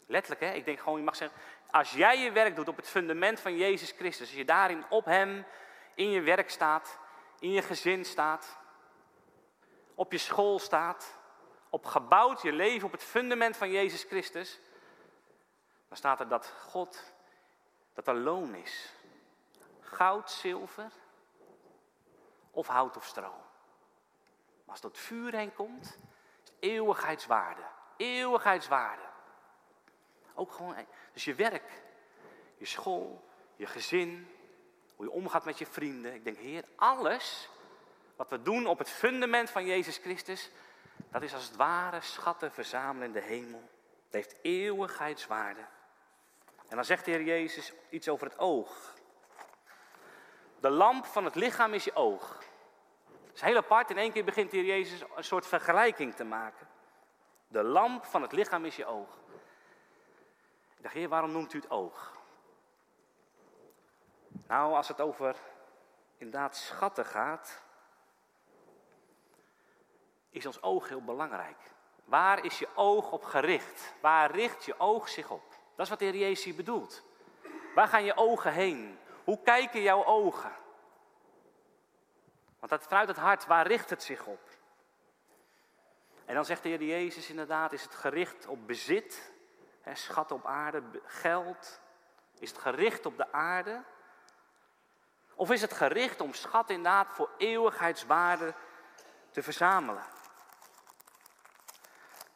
Letterlijk, 0.06 0.40
hè? 0.40 0.52
Ik 0.52 0.64
denk 0.64 0.78
gewoon, 0.78 0.98
je 0.98 1.04
mag 1.04 1.16
zeggen, 1.16 1.38
als 1.70 1.90
jij 1.90 2.18
je 2.18 2.32
werk 2.32 2.56
doet 2.56 2.68
op 2.68 2.76
het 2.76 2.88
fundament 2.88 3.40
van 3.40 3.56
Jezus 3.56 3.90
Christus, 3.90 4.26
als 4.26 4.36
je 4.36 4.44
daarin 4.44 4.84
op 4.88 5.04
Hem 5.04 5.46
in 5.94 6.10
je 6.10 6.20
werk 6.20 6.50
staat, 6.50 6.98
in 7.38 7.50
je 7.50 7.62
gezin 7.62 8.04
staat, 8.04 8.58
op 9.94 10.12
je 10.12 10.18
school 10.18 10.58
staat, 10.58 11.18
op 11.70 11.84
gebouwd 11.84 12.42
je 12.42 12.52
leven 12.52 12.86
op 12.86 12.92
het 12.92 13.04
fundament 13.04 13.56
van 13.56 13.70
Jezus 13.70 14.02
Christus, 14.02 14.60
dan 15.88 15.96
staat 15.96 16.20
er 16.20 16.28
dat 16.28 16.52
God, 16.60 17.12
dat 17.94 18.08
er 18.08 18.14
loon 18.14 18.54
is. 18.54 18.92
Goud, 19.80 20.30
zilver 20.30 20.92
of 22.50 22.66
hout 22.66 22.96
of 22.96 23.04
stro. 23.04 23.45
Maar 24.66 24.74
als 24.74 24.80
dat 24.80 24.98
vuur 24.98 25.34
heen 25.34 25.54
komt, 25.54 25.98
is 26.44 26.52
eeuwigheidswaarde. 26.60 27.62
Eeuwigheidswaarde. 27.96 29.02
Ook 30.34 30.52
gewoon, 30.52 30.74
dus 31.12 31.24
je 31.24 31.34
werk, 31.34 31.82
je 32.56 32.66
school, 32.66 33.28
je 33.56 33.66
gezin, 33.66 34.30
hoe 34.96 35.06
je 35.06 35.12
omgaat 35.12 35.44
met 35.44 35.58
je 35.58 35.66
vrienden. 35.66 36.14
Ik 36.14 36.24
denk, 36.24 36.36
Heer, 36.36 36.64
alles 36.76 37.50
wat 38.16 38.30
we 38.30 38.42
doen 38.42 38.66
op 38.66 38.78
het 38.78 38.90
fundament 38.90 39.50
van 39.50 39.66
Jezus 39.66 39.98
Christus, 39.98 40.50
dat 41.10 41.22
is 41.22 41.34
als 41.34 41.44
het 41.44 41.56
ware 41.56 42.00
schatten 42.00 42.52
verzamelen 42.52 43.06
in 43.06 43.12
de 43.12 43.20
hemel. 43.20 43.70
Het 44.04 44.14
heeft 44.14 44.36
eeuwigheidswaarde. 44.42 45.66
En 46.68 46.76
dan 46.76 46.84
zegt 46.84 47.04
de 47.04 47.10
Heer 47.10 47.22
Jezus 47.22 47.72
iets 47.90 48.08
over 48.08 48.26
het 48.26 48.38
oog. 48.38 48.94
De 50.60 50.70
lamp 50.70 51.06
van 51.06 51.24
het 51.24 51.34
lichaam 51.34 51.74
is 51.74 51.84
je 51.84 51.94
oog. 51.94 52.42
Is 53.36 53.42
heel 53.42 53.56
apart. 53.56 53.90
In 53.90 53.98
één 53.98 54.12
keer 54.12 54.24
begint 54.24 54.50
de 54.50 54.56
Heer 54.56 54.66
Jezus 54.66 55.04
een 55.14 55.24
soort 55.24 55.46
vergelijking 55.46 56.14
te 56.14 56.24
maken. 56.24 56.68
De 57.48 57.62
lamp 57.62 58.04
van 58.04 58.22
het 58.22 58.32
lichaam 58.32 58.64
is 58.64 58.76
je 58.76 58.86
oog. 58.86 59.18
Ik 60.76 60.82
dacht, 60.82 60.94
Heer, 60.94 61.08
waarom 61.08 61.32
noemt 61.32 61.52
u 61.52 61.58
het 61.58 61.70
oog? 61.70 62.16
Nou, 64.46 64.74
als 64.74 64.88
het 64.88 65.00
over 65.00 65.36
inderdaad 66.18 66.56
schatten 66.56 67.06
gaat, 67.06 67.62
is 70.30 70.46
ons 70.46 70.62
oog 70.62 70.88
heel 70.88 71.02
belangrijk. 71.02 71.58
Waar 72.04 72.44
is 72.44 72.58
je 72.58 72.68
oog 72.74 73.12
op 73.12 73.24
gericht? 73.24 73.94
Waar 74.00 74.30
richt 74.30 74.64
je 74.64 74.80
oog 74.80 75.08
zich 75.08 75.30
op? 75.30 75.48
Dat 75.74 75.84
is 75.84 75.88
wat 75.88 75.98
de 75.98 76.04
Heer 76.04 76.16
Jezus 76.16 76.44
hier 76.44 76.54
bedoelt. 76.54 77.02
Waar 77.74 77.88
gaan 77.88 78.04
je 78.04 78.16
ogen 78.16 78.52
heen? 78.52 78.98
Hoe 79.24 79.42
kijken 79.42 79.82
jouw 79.82 80.04
ogen? 80.04 80.52
Want 82.58 82.72
dat 82.72 82.82
vanuit 82.82 83.08
het 83.08 83.16
hart, 83.16 83.46
waar 83.46 83.66
richt 83.66 83.90
het 83.90 84.02
zich 84.02 84.26
op? 84.26 84.50
En 86.24 86.34
dan 86.34 86.44
zegt 86.44 86.62
de 86.62 86.68
Heer 86.68 86.82
Jezus 86.82 87.30
inderdaad, 87.30 87.72
is 87.72 87.82
het 87.82 87.94
gericht 87.94 88.46
op 88.46 88.66
bezit, 88.66 89.32
hè, 89.80 89.94
schat 89.94 90.32
op 90.32 90.46
aarde, 90.46 90.82
geld? 91.04 91.80
Is 92.38 92.50
het 92.50 92.58
gericht 92.58 93.06
op 93.06 93.16
de 93.16 93.32
aarde? 93.32 93.82
Of 95.34 95.50
is 95.50 95.60
het 95.60 95.72
gericht 95.72 96.20
om 96.20 96.34
schat 96.34 96.70
inderdaad 96.70 97.06
voor 97.10 97.30
eeuwigheidswaarde 97.38 98.54
te 99.30 99.42
verzamelen? 99.42 100.04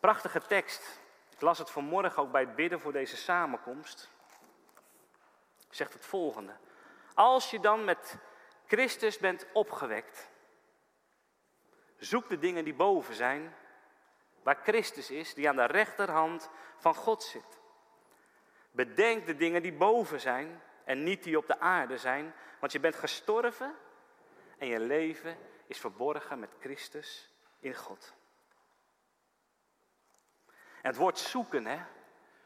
Prachtige 0.00 0.40
tekst. 0.40 1.00
Ik 1.30 1.40
las 1.40 1.58
het 1.58 1.70
vanmorgen 1.70 2.22
ook 2.22 2.32
bij 2.32 2.40
het 2.40 2.54
bidden 2.54 2.80
voor 2.80 2.92
deze 2.92 3.16
samenkomst. 3.16 4.10
Zegt 5.70 5.92
het 5.92 6.06
volgende. 6.06 6.56
Als 7.14 7.50
je 7.50 7.60
dan 7.60 7.84
met 7.84 8.16
Christus 8.70 9.18
bent 9.18 9.46
opgewekt, 9.52 10.30
zoek 11.96 12.28
de 12.28 12.38
dingen 12.38 12.64
die 12.64 12.74
boven 12.74 13.14
zijn, 13.14 13.54
waar 14.42 14.58
Christus 14.62 15.10
is, 15.10 15.34
die 15.34 15.48
aan 15.48 15.56
de 15.56 15.64
rechterhand 15.64 16.50
van 16.76 16.94
God 16.94 17.22
zit. 17.22 17.60
Bedenk 18.70 19.26
de 19.26 19.36
dingen 19.36 19.62
die 19.62 19.72
boven 19.72 20.20
zijn 20.20 20.62
en 20.84 21.02
niet 21.02 21.22
die 21.22 21.36
op 21.36 21.46
de 21.46 21.60
aarde 21.60 21.98
zijn, 21.98 22.34
want 22.60 22.72
je 22.72 22.80
bent 22.80 22.96
gestorven 22.96 23.74
en 24.58 24.66
je 24.66 24.80
leven 24.80 25.36
is 25.66 25.78
verborgen 25.78 26.38
met 26.38 26.54
Christus 26.60 27.32
in 27.60 27.74
God. 27.74 28.14
En 30.82 30.90
het 30.90 30.96
woord 30.96 31.18
zoeken, 31.18 31.66
hè? 31.66 31.78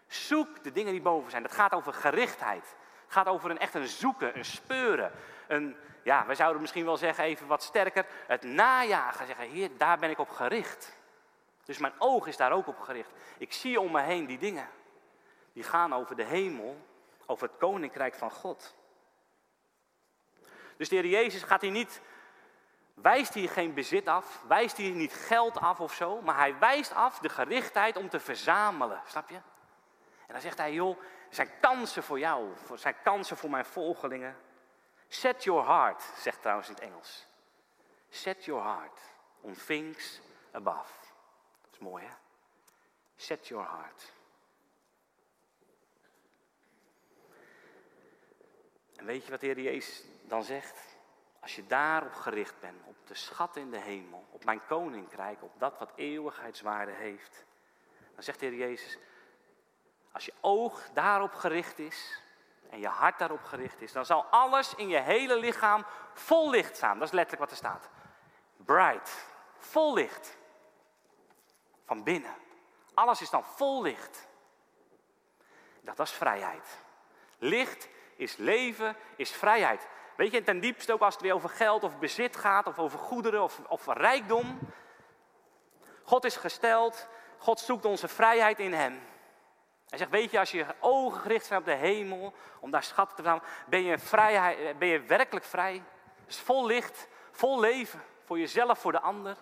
Zoek 0.07 0.63
de 0.63 0.73
dingen 0.73 0.93
die 0.93 1.03
boven 1.03 1.31
zijn. 1.31 1.43
Dat 1.43 1.53
gaat 1.53 1.73
over 1.73 1.93
gerichtheid. 1.93 2.77
Het 3.05 3.13
gaat 3.13 3.27
over 3.27 3.51
een 3.51 3.59
echt 3.59 3.75
een 3.75 3.87
zoeken, 3.87 4.37
een 4.37 4.45
speuren. 4.45 5.13
Een, 5.49 5.77
ja, 6.03 6.27
wij 6.27 6.35
zouden 6.35 6.61
misschien 6.61 6.85
wel 6.85 6.97
zeggen, 6.97 7.25
even 7.25 7.47
wat 7.47 7.63
sterker, 7.63 8.07
het 8.27 8.43
najagen. 8.43 9.27
Zeggen, 9.27 9.49
heer, 9.51 9.71
daar 9.77 9.99
ben 9.99 10.11
ik 10.11 10.19
op 10.19 10.31
gericht. 10.31 10.97
Dus 11.65 11.79
mijn 11.79 11.93
oog 11.99 12.27
is 12.27 12.37
daar 12.37 12.53
ook 12.53 12.67
op 12.67 12.81
gericht. 12.81 13.11
Ik 13.39 13.53
zie 13.53 13.81
om 13.81 13.93
me 13.93 14.01
heen 14.01 14.27
die 14.27 14.39
dingen. 14.39 14.69
Die 15.53 15.63
gaan 15.63 15.95
over 15.95 16.17
de 16.17 16.25
hemel, 16.25 16.87
over 17.27 17.49
het 17.49 17.57
koninkrijk 17.59 18.15
van 18.15 18.31
God. 18.31 18.75
Dus 20.77 20.89
de 20.89 20.97
Heer 20.97 21.07
Jezus 21.07 21.43
gaat 21.43 21.61
hier 21.61 21.71
niet, 21.71 22.01
wijst 22.95 23.35
hier 23.35 23.51
geen 23.51 23.75
bezit 23.75 24.09
af, 24.09 24.43
wijst 24.49 24.77
hier 24.77 24.95
niet 24.95 25.13
geld 25.13 25.59
af 25.59 25.81
of 25.81 25.95
zo, 25.95 26.21
maar 26.21 26.37
hij 26.37 26.59
wijst 26.59 26.95
af 26.95 27.19
de 27.19 27.29
gerichtheid 27.29 27.97
om 27.97 28.09
te 28.09 28.21
verzamelen, 28.21 29.03
snap 29.07 29.31
je? 29.31 29.41
En 30.27 30.33
dan 30.33 30.41
zegt 30.41 30.59
hij, 30.59 30.73
joh, 30.73 30.99
er 31.29 31.35
zijn 31.35 31.51
kansen 31.61 32.03
voor 32.03 32.19
jou, 32.19 32.53
er 32.71 32.79
zijn 32.79 32.97
kansen 33.03 33.37
voor 33.37 33.51
mijn 33.51 33.65
volgelingen. 33.65 34.37
Set 35.09 35.45
your 35.45 35.65
heart, 35.65 36.03
zegt 36.17 36.41
trouwens 36.41 36.69
in 36.69 36.75
het 36.75 36.83
Engels. 36.83 37.27
Set 38.09 38.45
your 38.45 38.63
heart 38.63 39.01
on 39.41 39.55
things 39.67 40.21
above. 40.53 40.93
Dat 41.63 41.73
is 41.73 41.79
mooi, 41.79 42.05
hè? 42.05 42.13
Set 43.17 43.47
your 43.47 43.69
heart. 43.69 44.13
En 48.97 49.05
weet 49.05 49.25
je 49.25 49.31
wat 49.31 49.41
de 49.41 49.47
Heer 49.47 49.61
Jezus 49.61 50.05
dan 50.23 50.45
zegt? 50.45 50.97
Als 51.41 51.57
je 51.57 51.67
daarop 51.67 52.13
gericht 52.13 52.61
bent, 52.61 52.83
op 52.85 53.07
de 53.07 53.15
schat 53.15 53.57
in 53.57 53.71
de 53.71 53.81
hemel, 53.81 54.27
op 54.31 54.45
mijn 54.45 54.67
koninkrijk, 54.67 55.43
op 55.43 55.53
dat 55.59 55.79
wat 55.79 55.93
eeuwigheidswaarde 55.95 56.93
heeft, 56.93 57.45
dan 58.15 58.23
zegt 58.23 58.41
de 58.41 58.47
Heer 58.47 58.59
Jezus, 58.59 58.99
als 60.13 60.25
je 60.25 60.33
oog 60.41 60.89
daarop 60.93 61.35
gericht 61.35 61.79
is 61.79 62.23
en 62.75 62.81
je 62.81 62.89
hart 62.89 63.19
daarop 63.19 63.45
gericht 63.45 63.81
is, 63.81 63.93
dan 63.93 64.07
zal 64.07 64.25
alles 64.31 64.75
in 64.75 64.89
je 64.89 65.01
hele 65.01 65.39
lichaam 65.39 65.85
vol 66.13 66.51
licht 66.51 66.77
staan. 66.77 66.99
Dat 66.99 67.07
is 67.07 67.15
letterlijk 67.15 67.43
wat 67.43 67.51
er 67.51 67.57
staat. 67.57 67.89
Bright, 68.57 69.27
vol 69.59 69.95
licht. 69.95 70.37
Van 71.87 72.03
binnen. 72.03 72.35
Alles 72.95 73.21
is 73.21 73.31
dan 73.31 73.45
vol 73.45 73.83
licht. 73.83 74.29
Dat, 75.81 75.99
is 75.99 76.11
vrijheid. 76.11 76.79
Licht 77.39 77.89
is 78.17 78.37
leven, 78.37 78.97
is 79.17 79.31
vrijheid. 79.31 79.87
Weet 80.17 80.33
je, 80.33 80.43
ten 80.43 80.61
diepste 80.61 80.93
ook 80.93 81.01
als 81.01 81.15
het 81.15 81.23
weer 81.23 81.35
over 81.35 81.49
geld 81.49 81.83
of 81.83 81.99
bezit 81.99 82.37
gaat, 82.37 82.67
of 82.67 82.79
over 82.79 82.99
goederen 82.99 83.43
of, 83.43 83.61
of 83.69 83.87
rijkdom. 83.87 84.59
God 86.03 86.25
is 86.25 86.37
gesteld, 86.37 87.09
God 87.39 87.61
zoekt 87.61 87.85
onze 87.85 88.09
vrijheid 88.09 88.59
in 88.59 88.73
Hem. 88.73 89.01
Hij 89.95 90.03
zegt, 90.03 90.15
weet 90.15 90.31
je, 90.31 90.39
als 90.39 90.51
je 90.51 90.67
ogen 90.81 91.21
gericht 91.21 91.47
zijn 91.47 91.61
op 91.61 91.65
de 91.65 91.75
hemel, 91.75 92.35
om 92.61 92.71
daar 92.71 92.83
schatten 92.83 93.17
te 93.17 93.23
verzamelen, 93.23 93.53
ben 93.67 93.83
je, 93.83 93.99
vrijheid, 93.99 94.79
ben 94.79 94.89
je 94.89 95.01
werkelijk 95.01 95.45
vrij. 95.45 95.83
Is 96.27 96.41
vol 96.41 96.67
licht, 96.67 97.09
vol 97.31 97.61
leven, 97.61 98.03
voor 98.25 98.39
jezelf, 98.39 98.79
voor 98.79 98.93
de 98.93 99.01
ander. 99.01 99.37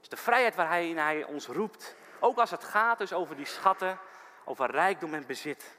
Is 0.00 0.08
de 0.08 0.16
vrijheid 0.16 0.54
waarin 0.54 0.98
hij 0.98 1.24
ons 1.24 1.46
roept. 1.46 1.96
Ook 2.20 2.38
als 2.38 2.50
het 2.50 2.64
gaat 2.64 2.98
dus 2.98 3.12
over 3.12 3.36
die 3.36 3.46
schatten, 3.46 3.98
over 4.44 4.70
rijkdom 4.70 5.14
en 5.14 5.26
bezit. 5.26 5.78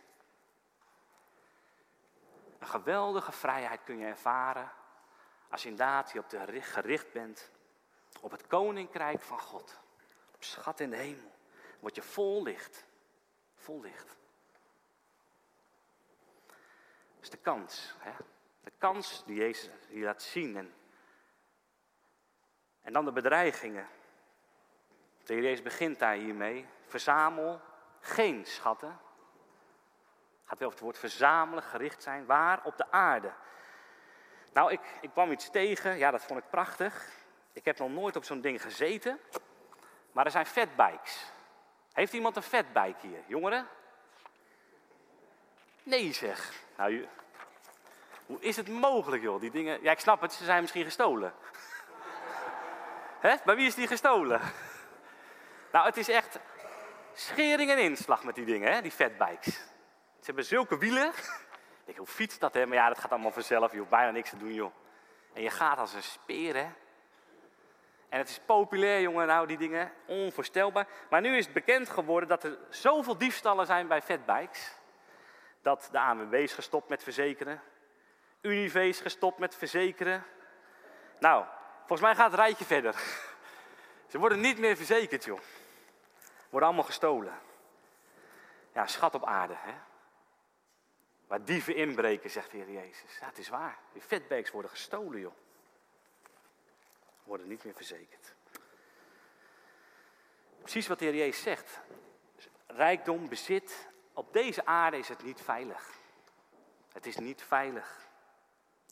Een 2.59 2.67
geweldige 2.67 3.31
vrijheid 3.31 3.83
kun 3.83 3.97
je 3.97 4.05
ervaren 4.05 4.71
als 5.49 5.63
je 5.63 5.69
inderdaad 5.69 6.17
op 6.17 6.29
de 6.29 6.61
gericht 6.61 7.11
bent 7.11 7.51
op 8.19 8.31
het 8.31 8.47
koninkrijk 8.47 9.21
van 9.21 9.39
God. 9.39 9.79
Op 10.35 10.43
schat 10.43 10.79
in 10.79 10.89
de 10.89 10.97
hemel. 10.97 11.31
Word 11.81 11.95
je 11.95 12.01
vol 12.01 12.43
licht. 12.43 12.85
Vol 13.55 13.81
licht. 13.81 14.07
Dat 17.15 17.21
is 17.21 17.29
de 17.29 17.37
kans. 17.37 17.95
Hè? 17.97 18.11
De 18.63 18.71
kans 18.77 19.23
die 19.25 19.35
Jezus 19.35 19.69
hier 19.87 20.05
laat 20.05 20.21
zien. 20.21 20.57
En, 20.57 20.73
en 22.81 22.93
dan 22.93 23.05
de 23.05 23.11
bedreigingen. 23.11 23.87
De 25.23 25.35
Jezus 25.35 25.61
begint 25.61 25.99
daar 25.99 26.15
hiermee. 26.15 26.67
Verzamel 26.85 27.61
geen 27.99 28.45
schatten 28.45 28.99
gaat 30.51 30.59
weer 30.59 30.69
over 30.69 30.85
het 30.85 30.89
woord 30.89 31.11
verzamelen, 31.11 31.63
gericht 31.63 32.03
zijn. 32.03 32.25
Waar? 32.25 32.59
Op 32.63 32.77
de 32.77 32.91
aarde. 32.91 33.31
Nou, 34.53 34.71
ik, 34.71 34.79
ik 35.01 35.09
kwam 35.09 35.31
iets 35.31 35.49
tegen, 35.49 35.97
ja, 35.97 36.11
dat 36.11 36.23
vond 36.23 36.39
ik 36.39 36.49
prachtig. 36.49 37.09
Ik 37.53 37.65
heb 37.65 37.77
nog 37.77 37.89
nooit 37.89 38.15
op 38.15 38.23
zo'n 38.23 38.41
ding 38.41 38.61
gezeten. 38.61 39.19
Maar 40.11 40.25
er 40.25 40.31
zijn 40.31 40.45
fatbikes. 40.45 41.31
Heeft 41.93 42.13
iemand 42.13 42.35
een 42.35 42.41
fatbike 42.41 43.07
hier, 43.07 43.23
jongeren? 43.27 43.67
Nee, 45.83 46.13
zeg. 46.13 46.53
Nou, 46.77 47.07
hoe 48.25 48.39
is 48.39 48.55
het 48.55 48.67
mogelijk, 48.67 49.23
joh? 49.23 49.39
Die 49.39 49.51
dingen. 49.51 49.81
Ja, 49.81 49.91
ik 49.91 49.99
snap 49.99 50.21
het, 50.21 50.33
ze 50.33 50.43
zijn 50.43 50.61
misschien 50.61 50.83
gestolen. 50.83 51.33
Hè? 53.19 53.35
Bij 53.45 53.55
wie 53.55 53.67
is 53.67 53.75
die 53.75 53.87
gestolen? 53.87 54.41
Nou, 55.71 55.85
het 55.85 55.97
is 55.97 56.09
echt 56.09 56.39
schering 57.13 57.71
en 57.71 57.77
inslag 57.77 58.23
met 58.23 58.35
die 58.35 58.45
dingen, 58.45 58.73
hè? 58.73 58.81
die 58.81 58.91
fatbikes. 58.91 59.53
Ze 59.53 60.25
hebben 60.25 60.45
zulke 60.45 60.77
wielen. 60.77 61.11
Ik 61.85 61.97
hoe 61.97 62.07
fiets 62.07 62.39
dat, 62.39 62.53
hè? 62.53 62.65
Maar 62.65 62.77
ja, 62.77 62.87
dat 62.87 62.99
gaat 62.99 63.11
allemaal 63.11 63.31
vanzelf. 63.31 63.71
Hoeft 63.71 63.89
bijna 63.89 64.11
niks 64.11 64.29
te 64.29 64.37
doen, 64.37 64.53
joh. 64.53 64.73
En 65.33 65.41
je 65.41 65.49
gaat 65.49 65.77
als 65.77 65.93
een 65.93 66.03
speer, 66.03 66.55
hè? 66.55 66.67
En 68.11 68.17
het 68.17 68.29
is 68.29 68.39
populair, 68.45 69.01
jongen, 69.01 69.27
nou, 69.27 69.47
die 69.47 69.57
dingen. 69.57 69.91
Onvoorstelbaar. 70.05 70.87
Maar 71.09 71.21
nu 71.21 71.37
is 71.37 71.45
het 71.45 71.53
bekend 71.53 71.89
geworden 71.89 72.29
dat 72.29 72.43
er 72.43 72.57
zoveel 72.69 73.17
diefstallen 73.17 73.65
zijn 73.65 73.87
bij 73.87 74.01
fatbikes. 74.01 74.71
Dat 75.61 75.89
de 75.91 75.99
ANWB 75.99 76.33
is 76.33 76.53
gestopt 76.53 76.89
met 76.89 77.03
verzekeren. 77.03 77.61
Unive 78.41 78.87
is 78.87 78.99
gestopt 78.99 79.37
met 79.37 79.55
verzekeren. 79.55 80.23
Nou, 81.19 81.45
volgens 81.77 82.01
mij 82.01 82.15
gaat 82.15 82.31
het 82.31 82.39
rijtje 82.39 82.65
verder. 82.65 82.95
Ze 84.11 84.19
worden 84.19 84.39
niet 84.39 84.57
meer 84.57 84.75
verzekerd, 84.75 85.23
joh. 85.23 85.39
Worden 86.49 86.69
allemaal 86.69 86.87
gestolen. 86.87 87.33
Ja, 88.73 88.87
schat 88.87 89.15
op 89.15 89.25
aarde, 89.25 89.55
hè. 89.57 89.73
Waar 91.27 91.43
dieven 91.43 91.75
inbreken, 91.75 92.29
zegt 92.29 92.51
de 92.51 92.57
Heer 92.57 92.71
Jezus. 92.71 93.17
Ja, 93.19 93.25
het 93.25 93.37
is 93.37 93.49
waar. 93.49 93.77
Die 93.93 94.03
vetbakes 94.03 94.51
worden 94.51 94.71
gestolen, 94.71 95.19
joh. 95.19 95.33
Worden 97.31 97.49
niet 97.49 97.63
meer 97.63 97.73
verzekerd. 97.73 98.35
Precies 100.59 100.87
wat 100.87 100.99
de 100.99 101.05
Heer 101.05 101.15
Jezus 101.15 101.41
zegt. 101.41 101.81
Rijkdom, 102.67 103.29
bezit, 103.29 103.87
op 104.13 104.33
deze 104.33 104.65
aarde 104.65 104.97
is 104.97 105.07
het 105.07 105.23
niet 105.23 105.41
veilig. 105.41 105.89
Het 106.91 107.05
is 107.05 107.17
niet 107.17 107.43
veilig. 107.43 108.09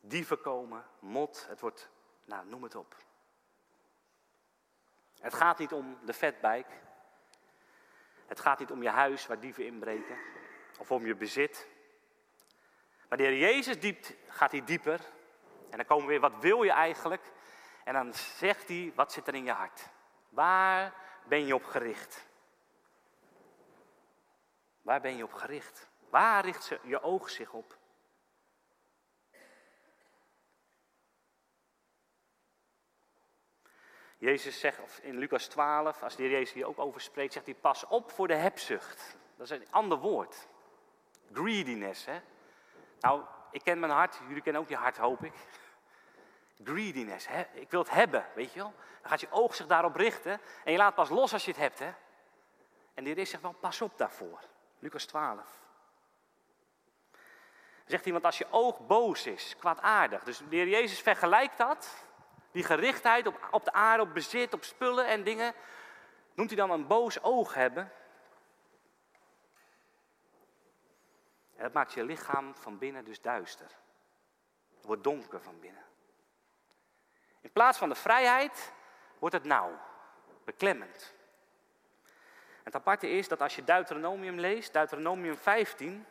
Dieven 0.02 0.41
komen, 0.41 0.86
mot, 0.99 1.45
het 1.47 1.60
wordt, 1.60 1.89
nou 2.25 2.45
noem 2.45 2.63
het 2.63 2.75
op. 2.75 2.95
Het 5.19 5.34
gaat 5.34 5.60
niet 5.60 5.73
om 5.73 5.99
de 6.06 6.13
vetbijk. 6.13 6.67
Het 8.25 8.39
gaat 8.39 8.60
niet 8.60 8.71
om 8.71 8.84
je 8.84 8.89
huis 8.89 9.28
waar 9.28 9.39
dieven 9.39 9.65
inbreken. 9.65 10.17
Of 10.78 10.91
om 10.91 11.06
je 11.06 11.15
bezit. 11.15 11.67
Maar 13.10 13.17
de 13.17 13.23
Heer 13.23 13.38
Jezus 13.38 13.80
diept, 13.80 14.13
gaat 14.28 14.52
hij 14.52 14.63
dieper. 14.63 14.99
En 15.69 15.78
dan 15.78 15.86
komen 15.86 16.06
we 16.06 16.12
weer, 16.12 16.19
wat 16.19 16.41
wil 16.41 16.63
je 16.63 16.71
eigenlijk? 16.71 17.38
En 17.89 17.95
dan 17.95 18.13
zegt 18.13 18.67
hij, 18.67 18.91
wat 18.95 19.12
zit 19.12 19.28
er 19.28 19.36
in 19.36 19.43
je 19.43 19.52
hart? 19.52 19.89
Waar 20.30 20.93
ben 21.28 21.45
je 21.45 21.56
op 21.56 21.63
gericht? 21.63 22.28
Waar 24.82 25.02
ben 25.02 25.15
je 25.15 25.23
op 25.23 25.34
gericht? 25.34 25.89
Waar 26.10 26.45
richt 26.45 26.71
je 26.84 27.02
oog 27.02 27.30
zich 27.30 27.54
op? 27.54 27.78
Jezus 34.17 34.60
zegt 34.60 34.80
of 34.80 34.99
in 34.99 35.17
Lucas 35.17 35.47
12, 35.47 36.04
als 36.04 36.15
de 36.15 36.30
Jezus 36.30 36.54
hier 36.54 36.67
ook 36.67 36.80
over 36.80 37.02
spreekt, 37.02 37.34
zegt 37.34 37.45
hij 37.45 37.56
pas 37.56 37.86
op 37.86 38.12
voor 38.12 38.28
de 38.28 38.36
hebzucht. 38.36 39.17
Dat 39.36 39.52
is 39.52 39.58
een 39.58 39.71
ander 39.71 39.97
woord. 39.97 40.47
Greediness, 41.34 42.06
hè. 42.06 42.21
Nou, 42.99 43.23
ik 43.52 43.63
ken 43.63 43.80
mijn 43.80 43.91
hart, 43.91 44.19
jullie 44.28 44.41
kennen 44.41 44.62
ook 44.62 44.69
je 44.69 44.75
hart, 44.75 44.97
hoop 44.97 45.23
ik. 45.23 45.34
Greediness, 46.63 47.28
hè? 47.28 47.45
ik 47.52 47.72
wil 47.72 47.80
het 47.80 47.89
hebben, 47.89 48.26
weet 48.36 48.54
je 48.54 48.60
wel. 48.60 48.74
Dan 49.02 49.10
gaat 49.10 49.22
je 49.22 49.32
oog 49.32 49.56
zich 49.56 49.67
daarop 49.67 49.95
richten 49.95 50.41
en 50.63 50.72
je 50.72 50.78
laat 50.78 50.95
pas 50.95 51.10
los 51.10 51.34
als 51.34 51.45
je 51.45 51.52
het 51.52 51.60
hebt. 51.60 51.80
Hè? 51.80 51.93
En 52.93 53.04
de 53.04 53.10
Heer 53.10 53.28
zegt 53.28 53.43
wel, 53.43 53.52
pas 53.52 53.82
op 53.82 53.98
daarvoor. 53.98 54.39
Lucas 54.80 55.06
12. 55.06 55.36
Dan 57.12 57.98
zegt 57.98 58.06
iemand, 58.06 58.26
als 58.26 58.38
je 58.38 58.48
oog 58.50 58.88
boos 58.88 59.26
is, 59.26 59.56
kwaadaardig. 59.58 60.24
Dus 60.24 60.38
de 60.38 60.56
Heer 60.56 60.67
Jezus 60.67 61.02
vergelijkt 61.02 61.58
dat, 61.58 62.06
die 62.52 62.63
gerichtheid 62.63 63.28
op, 63.28 63.48
op 63.52 63.65
de 63.65 63.74
aarde, 63.74 64.04
op 64.04 64.13
bezit, 64.13 64.54
op 64.54 64.63
spullen 64.63 65.08
en 65.08 65.24
dingen. 65.24 65.54
Noemt 66.34 66.50
hij 66.50 66.60
dan 66.60 66.72
een 66.72 66.88
boos 66.88 67.22
oog 67.22 67.54
hebben? 67.54 67.91
En 71.56 71.63
dat 71.63 71.74
maakt 71.74 71.93
je 71.93 72.04
lichaam 72.04 72.56
van 72.56 72.78
binnen 72.78 73.06
dus 73.06 73.22
duister. 73.22 73.72
Het 74.76 74.86
wordt 74.86 75.04
donker 75.04 75.41
van 75.41 75.60
binnen. 75.60 75.88
In 77.41 77.52
plaats 77.52 77.78
van 77.78 77.89
de 77.89 77.95
vrijheid 77.95 78.73
wordt 79.19 79.36
het 79.36 79.43
nauw, 79.43 79.80
beklemmend. 80.43 81.13
Het 82.63 82.75
aparte 82.75 83.10
is 83.10 83.28
dat 83.28 83.41
als 83.41 83.56
je 83.56 83.63
Deuteronomium 83.63 84.39
leest, 84.39 84.73
Deuteronomium 84.73 85.38
15, 85.38 86.06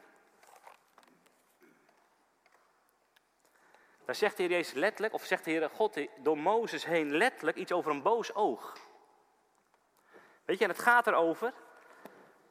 daar 4.05 4.15
zegt 4.15 4.37
de 4.37 4.43
Heer 4.43 4.53
Jezus 4.53 4.73
letterlijk, 4.73 5.15
of 5.15 5.25
zegt 5.25 5.45
de 5.45 5.51
Heer 5.51 5.71
God 5.71 6.07
door 6.17 6.39
Mozes 6.39 6.85
heen 6.85 7.17
letterlijk 7.17 7.57
iets 7.57 7.73
over 7.73 7.91
een 7.91 8.03
boos 8.03 8.35
oog. 8.35 8.77
Weet 10.45 10.59
je, 10.59 10.65
en 10.65 10.71
het 10.71 10.83
gaat 10.83 11.07
erover 11.07 11.53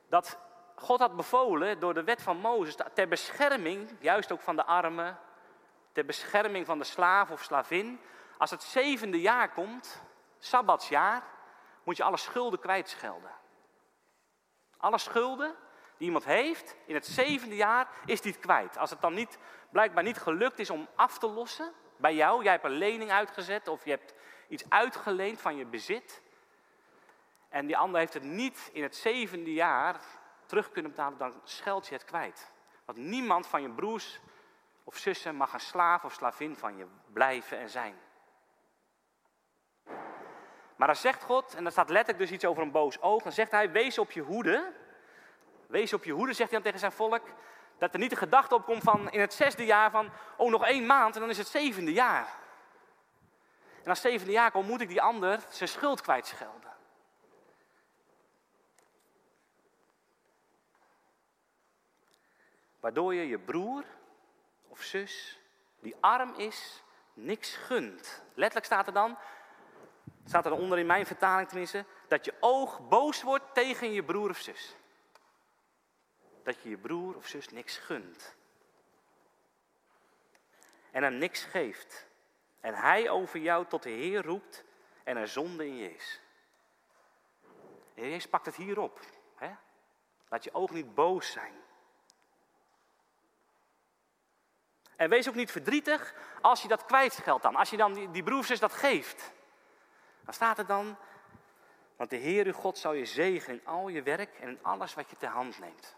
dat 0.09 0.37
God 0.75 0.99
had 0.99 1.15
bevolen 1.15 1.79
door 1.79 1.93
de 1.93 2.03
wet 2.03 2.21
van 2.21 2.37
Mozes 2.37 2.75
ter 2.93 3.07
bescherming, 3.07 3.89
juist 3.99 4.31
ook 4.31 4.41
van 4.41 4.55
de 4.55 4.65
armen, 4.65 5.19
ter 5.91 6.05
bescherming 6.05 6.65
van 6.65 6.77
de 6.77 6.83
slaaf 6.83 7.31
of 7.31 7.43
slavin, 7.43 7.99
als 8.37 8.51
het 8.51 8.63
zevende 8.63 9.21
jaar 9.21 9.49
komt, 9.51 10.01
Sabbatsjaar, 10.39 11.23
moet 11.83 11.97
je 11.97 12.03
alle 12.03 12.17
schulden 12.17 12.59
kwijtschelden. 12.59 13.31
Alle 14.77 14.97
schulden 14.97 15.55
die 15.97 16.05
iemand 16.05 16.25
heeft, 16.25 16.75
in 16.85 16.93
het 16.93 17.05
zevende 17.05 17.55
jaar 17.55 17.87
is 18.05 18.21
die 18.21 18.37
kwijt. 18.37 18.77
Als 18.77 18.89
het 18.89 19.01
dan 19.01 19.13
niet, 19.13 19.37
blijkbaar 19.69 20.03
niet 20.03 20.17
gelukt 20.17 20.59
is 20.59 20.69
om 20.69 20.87
af 20.95 21.17
te 21.17 21.27
lossen 21.27 21.73
bij 21.97 22.15
jou, 22.15 22.43
jij 22.43 22.51
hebt 22.51 22.63
een 22.63 22.71
lening 22.71 23.11
uitgezet 23.11 23.67
of 23.67 23.83
je 23.83 23.89
hebt 23.89 24.13
iets 24.47 24.69
uitgeleend 24.69 25.41
van 25.41 25.55
je 25.55 25.65
bezit. 25.65 26.21
En 27.49 27.65
die 27.65 27.77
ander 27.77 27.99
heeft 27.99 28.13
het 28.13 28.23
niet 28.23 28.69
in 28.73 28.83
het 28.83 28.95
zevende 28.95 29.53
jaar 29.53 29.99
terug 30.45 30.71
kunnen 30.71 30.91
betalen, 30.91 31.17
dan 31.17 31.41
scheld 31.43 31.87
je 31.87 31.93
het 31.93 32.03
kwijt. 32.03 32.51
Want 32.85 32.97
niemand 32.97 33.47
van 33.47 33.61
je 33.61 33.69
broers 33.69 34.19
of 34.83 34.97
zussen 34.97 35.35
mag 35.35 35.53
een 35.53 35.59
slaaf 35.59 36.03
of 36.03 36.13
slavin 36.13 36.55
van 36.55 36.77
je 36.77 36.85
blijven 37.13 37.59
en 37.59 37.69
zijn. 37.69 37.95
Maar 40.77 40.87
dan 40.87 40.95
zegt 40.95 41.23
God, 41.23 41.55
en 41.55 41.63
dan 41.63 41.71
staat 41.71 41.89
letterlijk 41.89 42.19
dus 42.19 42.31
iets 42.31 42.45
over 42.45 42.63
een 42.63 42.71
boos 42.71 43.01
oog, 43.01 43.23
dan 43.23 43.31
zegt 43.31 43.51
hij, 43.51 43.71
wees 43.71 43.97
op 43.97 44.11
je 44.11 44.21
hoede. 44.21 44.73
Wees 45.67 45.93
op 45.93 46.03
je 46.03 46.11
hoede, 46.11 46.33
zegt 46.33 46.49
hij 46.49 46.59
dan 46.59 46.71
tegen 46.71 46.79
zijn 46.79 46.91
volk, 46.91 47.21
dat 47.77 47.93
er 47.93 47.99
niet 47.99 48.09
de 48.09 48.15
gedachte 48.15 48.55
opkomt 48.55 48.83
van 48.83 49.11
in 49.11 49.19
het 49.19 49.33
zesde 49.33 49.65
jaar 49.65 49.91
van, 49.91 50.09
oh 50.37 50.51
nog 50.51 50.65
één 50.65 50.85
maand 50.85 51.15
en 51.15 51.21
dan 51.21 51.29
is 51.29 51.37
het 51.37 51.47
zevende 51.47 51.93
jaar. 51.93 52.27
En 53.83 53.89
als 53.89 54.01
zevende 54.01 54.31
jaar 54.31 54.51
komt, 54.51 54.67
moet 54.67 54.81
ik 54.81 54.87
die 54.87 55.01
ander 55.01 55.39
zijn 55.49 55.69
schuld 55.69 56.01
kwijtschelden. 56.01 56.75
Waardoor 62.79 63.13
je 63.13 63.27
je 63.27 63.39
broer 63.39 63.83
of 64.67 64.81
zus, 64.81 65.39
die 65.79 65.95
arm 65.99 66.33
is, 66.35 66.83
niks 67.13 67.55
gunt. 67.55 68.23
Letterlijk 68.33 68.65
staat 68.65 68.87
er 68.87 68.93
dan, 68.93 69.17
staat 70.27 70.45
er 70.45 70.51
onder 70.51 70.77
in 70.77 70.85
mijn 70.85 71.05
vertaling 71.05 71.47
tenminste, 71.47 71.85
dat 72.07 72.25
je 72.25 72.33
oog 72.39 72.87
boos 72.87 73.21
wordt 73.21 73.53
tegen 73.53 73.91
je 73.91 74.03
broer 74.03 74.29
of 74.29 74.37
zus. 74.37 74.75
Dat 76.43 76.61
je 76.61 76.69
je 76.69 76.77
broer 76.77 77.15
of 77.15 77.27
zus 77.27 77.49
niks 77.49 77.77
gunt. 77.77 78.35
En 80.91 81.03
hem 81.03 81.17
niks 81.17 81.43
geeft. 81.43 82.07
En 82.59 82.73
hij 82.73 83.09
over 83.09 83.39
jou 83.39 83.65
tot 83.65 83.83
de 83.83 83.89
Heer 83.89 84.25
roept 84.25 84.63
en 85.03 85.17
er 85.17 85.27
zonde 85.27 85.65
in 85.65 85.77
je 85.77 85.95
is. 85.95 86.21
De 87.93 88.01
Heer 88.01 88.27
pakt 88.27 88.45
het 88.45 88.55
hier 88.55 88.79
op. 88.79 88.99
Hè? 89.35 89.51
Laat 90.29 90.43
je 90.43 90.53
oog 90.53 90.71
niet 90.71 90.95
boos 90.95 91.31
zijn. 91.31 91.53
En 94.95 95.09
wees 95.09 95.27
ook 95.27 95.35
niet 95.35 95.51
verdrietig 95.51 96.13
als 96.41 96.61
je 96.61 96.67
dat 96.67 96.85
kwijtscheldt 96.85 97.43
dan. 97.43 97.55
Als 97.55 97.69
je 97.69 97.77
dan 97.77 97.93
die, 97.93 98.11
die 98.11 98.23
broer 98.23 98.39
of 98.39 98.45
zus 98.45 98.59
dat 98.59 98.73
geeft. 98.73 99.35
Dan 100.27 100.35
staat 100.35 100.57
er 100.57 100.65
dan, 100.65 100.97
want 101.95 102.09
de 102.09 102.15
Heer 102.15 102.45
uw 102.45 102.53
God 102.53 102.77
zal 102.77 102.93
je 102.93 103.05
zegenen 103.05 103.59
in 103.59 103.65
al 103.65 103.87
je 103.87 104.01
werk 104.01 104.35
en 104.39 104.47
in 104.49 104.59
alles 104.61 104.93
wat 104.93 105.09
je 105.09 105.15
ter 105.15 105.29
hand 105.29 105.59
neemt. 105.59 105.95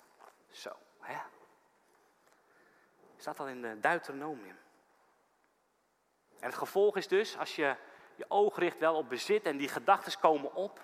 Zo, 0.52 0.72
hè. 1.00 1.18
Staat 3.18 3.40
al 3.40 3.48
in 3.48 3.62
de 3.62 3.80
Deuteronomium. 3.80 4.58
En 6.40 6.46
het 6.46 6.56
gevolg 6.56 6.98
is 6.98 7.08
dus, 7.08 7.38
als 7.38 7.56
je 7.56 7.76
je 8.16 8.26
oog 8.28 8.58
richt 8.58 8.78
wel 8.78 8.96
op 8.96 9.10
bezit 9.10 9.46
en 9.46 9.58
die 9.58 9.68
gedachten 9.68 10.20
komen 10.20 10.54
op. 10.54 10.82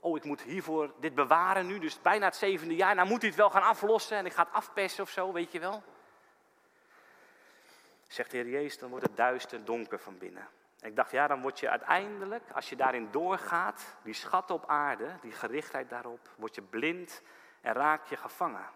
Oh, 0.00 0.16
ik 0.16 0.24
moet 0.24 0.42
hiervoor 0.42 0.92
dit 1.00 1.14
bewaren 1.14 1.66
nu, 1.66 1.78
dus 1.78 2.00
bijna 2.02 2.24
het 2.24 2.36
zevende 2.36 2.74
jaar. 2.74 2.94
Nou 2.94 3.08
moet 3.08 3.20
hij 3.20 3.28
het 3.28 3.38
wel 3.38 3.50
gaan 3.50 3.62
aflossen 3.62 4.16
en 4.16 4.26
ik 4.26 4.32
ga 4.32 4.42
het 4.42 4.52
afpersen 4.52 5.02
of 5.02 5.10
zo, 5.10 5.32
weet 5.32 5.52
je 5.52 5.60
wel. 5.60 5.82
Zegt 8.08 8.30
de 8.30 8.36
Heer 8.36 8.48
Jezus, 8.48 8.78
dan 8.78 8.90
wordt 8.90 9.06
het 9.06 9.16
duister, 9.16 9.64
donker 9.64 9.98
van 9.98 10.18
binnen. 10.18 10.48
En 10.82 10.88
ik 10.88 10.96
dacht, 10.96 11.10
ja, 11.10 11.26
dan 11.26 11.40
word 11.40 11.60
je 11.60 11.70
uiteindelijk, 11.70 12.50
als 12.54 12.68
je 12.68 12.76
daarin 12.76 13.10
doorgaat, 13.10 13.96
die 14.02 14.14
schatten 14.14 14.54
op 14.54 14.66
aarde, 14.66 15.16
die 15.20 15.32
gerichtheid 15.32 15.88
daarop, 15.88 16.28
word 16.36 16.54
je 16.54 16.62
blind 16.62 17.22
en 17.60 17.72
raak 17.72 18.06
je 18.06 18.16
gevangen. 18.16 18.70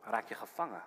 Raak 0.00 0.28
je 0.28 0.34
gevangen. 0.34 0.84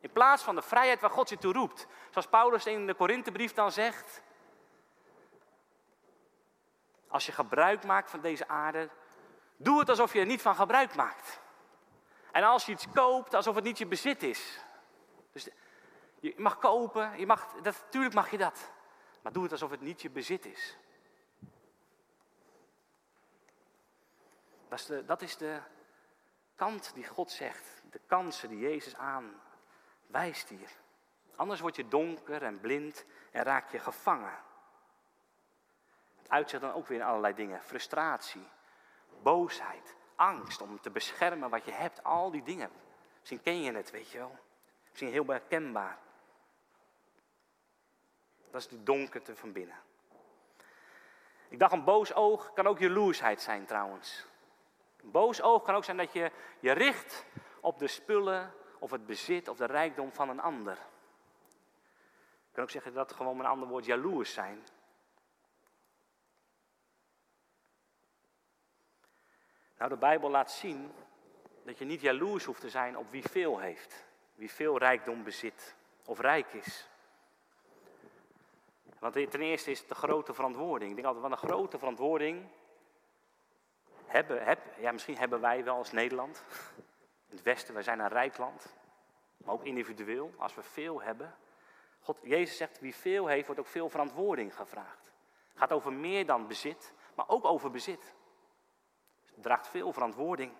In 0.00 0.12
plaats 0.12 0.42
van 0.42 0.54
de 0.54 0.62
vrijheid 0.62 1.00
waar 1.00 1.10
God 1.10 1.28
je 1.28 1.38
toe 1.38 1.52
roept. 1.52 1.86
Zoals 2.10 2.26
Paulus 2.26 2.66
in 2.66 2.86
de 2.86 2.94
Korinthebrief 2.94 3.52
dan 3.52 3.72
zegt. 3.72 4.22
Als 7.08 7.26
je 7.26 7.32
gebruik 7.32 7.84
maakt 7.84 8.10
van 8.10 8.20
deze 8.20 8.48
aarde, 8.48 8.90
doe 9.56 9.78
het 9.78 9.88
alsof 9.88 10.12
je 10.12 10.20
er 10.20 10.26
niet 10.26 10.42
van 10.42 10.54
gebruik 10.54 10.94
maakt. 10.94 11.40
En 12.32 12.42
als 12.42 12.66
je 12.66 12.72
iets 12.72 12.86
koopt, 12.94 13.34
alsof 13.34 13.54
het 13.54 13.64
niet 13.64 13.78
je 13.78 13.86
bezit 13.86 14.22
is. 14.22 14.64
Dus 15.32 15.48
je 16.20 16.34
mag 16.36 16.58
kopen, 16.58 17.18
je 17.18 17.26
mag, 17.26 17.52
dat, 17.62 17.82
natuurlijk 17.84 18.14
mag 18.14 18.30
je 18.30 18.38
dat. 18.38 18.74
Maar 19.26 19.34
doe 19.34 19.44
het 19.44 19.52
alsof 19.52 19.70
het 19.70 19.80
niet 19.80 20.02
je 20.02 20.10
bezit 20.10 20.44
is. 20.44 20.76
Dat 25.06 25.22
is 25.22 25.36
de, 25.36 25.60
kant 26.54 26.94
die 26.94 27.06
God 27.06 27.30
zegt. 27.30 27.82
De 27.90 28.00
kansen 28.06 28.48
die 28.48 28.58
Jezus 28.58 28.96
aanwijst 28.96 30.48
hier. 30.48 30.70
Anders 31.36 31.60
word 31.60 31.76
je 31.76 31.88
donker 31.88 32.42
en 32.42 32.60
blind 32.60 33.04
en 33.30 33.42
raak 33.42 33.70
je 33.70 33.78
gevangen. 33.78 34.38
Het 36.16 36.30
uitzicht 36.30 36.62
dan 36.62 36.72
ook 36.72 36.86
weer 36.86 36.98
in 36.98 37.04
allerlei 37.04 37.34
dingen. 37.34 37.62
Frustratie, 37.62 38.48
boosheid, 39.22 39.94
angst 40.14 40.60
om 40.60 40.80
te 40.80 40.90
beschermen 40.90 41.50
wat 41.50 41.64
je 41.64 41.72
hebt. 41.72 42.04
Al 42.04 42.30
die 42.30 42.42
dingen. 42.42 42.70
Misschien 43.18 43.42
ken 43.42 43.62
je 43.62 43.72
het, 43.72 43.90
weet 43.90 44.10
je 44.10 44.18
wel. 44.18 44.38
Misschien 44.88 45.10
heel 45.10 45.26
herkenbaar. 45.26 45.98
Dat 48.56 48.64
is 48.64 48.70
die 48.70 48.82
donkerte 48.82 49.36
van 49.36 49.52
binnen. 49.52 49.76
Ik 51.48 51.58
dacht, 51.58 51.72
een 51.72 51.84
boos 51.84 52.14
oog 52.14 52.52
kan 52.52 52.66
ook 52.66 52.78
jaloersheid 52.78 53.42
zijn 53.42 53.66
trouwens. 53.66 54.26
Een 55.02 55.10
boos 55.10 55.42
oog 55.42 55.62
kan 55.62 55.74
ook 55.74 55.84
zijn 55.84 55.96
dat 55.96 56.12
je 56.12 56.30
je 56.60 56.72
richt 56.72 57.24
op 57.60 57.78
de 57.78 57.86
spullen 57.86 58.52
of 58.78 58.90
het 58.90 59.06
bezit 59.06 59.48
of 59.48 59.56
de 59.56 59.64
rijkdom 59.64 60.12
van 60.12 60.28
een 60.28 60.40
ander. 60.40 60.74
Je 62.46 62.52
kan 62.52 62.62
ook 62.62 62.70
zeggen 62.70 62.92
dat 62.92 63.12
gewoon 63.12 63.36
met 63.36 63.46
een 63.46 63.52
ander 63.52 63.68
woord 63.68 63.84
jaloers 63.84 64.32
zijn. 64.32 64.66
Nou, 69.78 69.90
de 69.90 69.96
Bijbel 69.96 70.30
laat 70.30 70.50
zien 70.50 70.92
dat 71.64 71.78
je 71.78 71.84
niet 71.84 72.00
jaloers 72.00 72.44
hoeft 72.44 72.60
te 72.60 72.70
zijn 72.70 72.96
op 72.96 73.10
wie 73.10 73.24
veel 73.24 73.58
heeft, 73.58 74.06
wie 74.34 74.50
veel 74.50 74.78
rijkdom 74.78 75.24
bezit 75.24 75.76
of 76.04 76.20
rijk 76.20 76.52
is. 76.52 76.88
Want 78.98 79.14
ten 79.14 79.40
eerste 79.40 79.70
is 79.70 79.78
het 79.78 79.88
de 79.88 79.94
grote 79.94 80.34
verantwoording. 80.34 80.90
Ik 80.90 80.96
denk 80.96 81.06
altijd, 81.06 81.30
wat 81.30 81.42
een 81.42 81.48
grote 81.48 81.78
verantwoording 81.78 82.48
hebben, 84.06 84.44
heb, 84.44 84.60
ja, 84.78 84.92
misschien 84.92 85.16
hebben 85.16 85.40
wij 85.40 85.64
wel 85.64 85.76
als 85.76 85.92
Nederland. 85.92 86.44
In 87.28 87.36
het 87.36 87.42
Westen, 87.42 87.74
wij 87.74 87.82
zijn 87.82 87.98
een 87.98 88.08
rijk 88.08 88.38
land. 88.38 88.76
Maar 89.36 89.54
ook 89.54 89.64
individueel, 89.64 90.32
als 90.36 90.54
we 90.54 90.62
veel 90.62 91.02
hebben. 91.02 91.34
God, 92.00 92.18
Jezus 92.22 92.56
zegt, 92.56 92.80
wie 92.80 92.94
veel 92.94 93.26
heeft, 93.26 93.46
wordt 93.46 93.60
ook 93.60 93.66
veel 93.66 93.88
verantwoording 93.88 94.56
gevraagd. 94.56 95.12
Het 95.48 95.58
gaat 95.58 95.72
over 95.72 95.92
meer 95.92 96.26
dan 96.26 96.46
bezit, 96.46 96.92
maar 97.14 97.28
ook 97.28 97.44
over 97.44 97.70
bezit. 97.70 98.14
Het 99.34 99.42
draagt 99.42 99.68
veel 99.68 99.92
verantwoording. 99.92 100.52